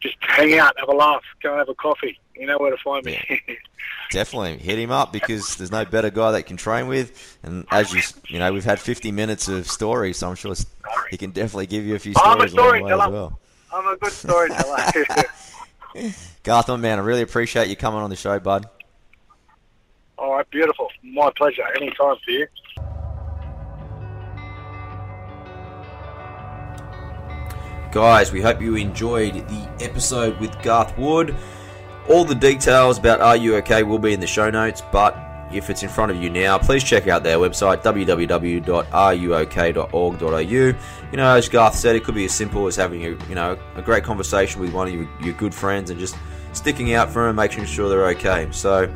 [0.00, 2.18] just hang out, have a laugh, go have a coffee.
[2.36, 3.20] You know where to find me.
[4.10, 7.38] Definitely hit him up because there's no better guy that can train with.
[7.42, 10.54] And as you, you know, we've had 50 minutes of stories, so I'm sure
[11.10, 13.40] he can definitely give you a few I'm a stories along the way as well.
[13.72, 14.76] I'm a good storyteller.
[16.42, 18.68] Garth, my man, I really appreciate you coming on the show, bud.
[20.18, 20.88] All right, beautiful.
[21.02, 21.62] My pleasure.
[21.76, 22.46] Anytime for you.
[27.92, 31.36] Guys, we hope you enjoyed the episode with Garth Wood.
[32.08, 35.16] All the details about Are You OK will be in the show notes, but
[35.52, 40.38] if it's in front of you now, please check out their website www.ruok.org.au.
[40.38, 43.58] You know, as Garth said, it could be as simple as having a you know
[43.76, 46.16] a great conversation with one of your, your good friends and just
[46.52, 48.48] sticking out for them, making sure they're okay.
[48.50, 48.92] So,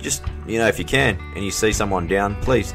[0.00, 2.74] just you know, if you can and you see someone down, please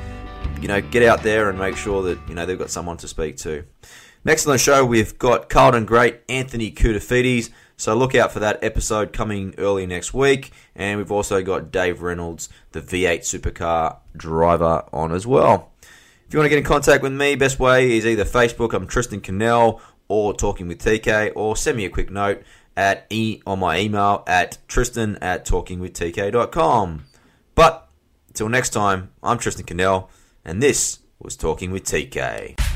[0.61, 3.07] you know get out there and make sure that you know they've got someone to
[3.07, 3.63] speak to.
[4.23, 7.51] Next on the show, we've got Carlton great Anthony Koutoufides.
[7.77, 10.51] So look out for that episode coming early next week.
[10.75, 15.71] And we've also got Dave Reynolds, the V8 supercar driver, on as well.
[16.27, 18.87] If you want to get in contact with me, best way is either Facebook, I'm
[18.87, 22.43] Tristan Cannell, or Talking with TK, or send me a quick note
[22.77, 27.05] at e on my email at tristan at talkingwithtk.com.
[27.53, 27.89] But
[28.27, 30.09] until next time, I'm Tristan Cannell,
[30.43, 32.74] and this was Talking with TK.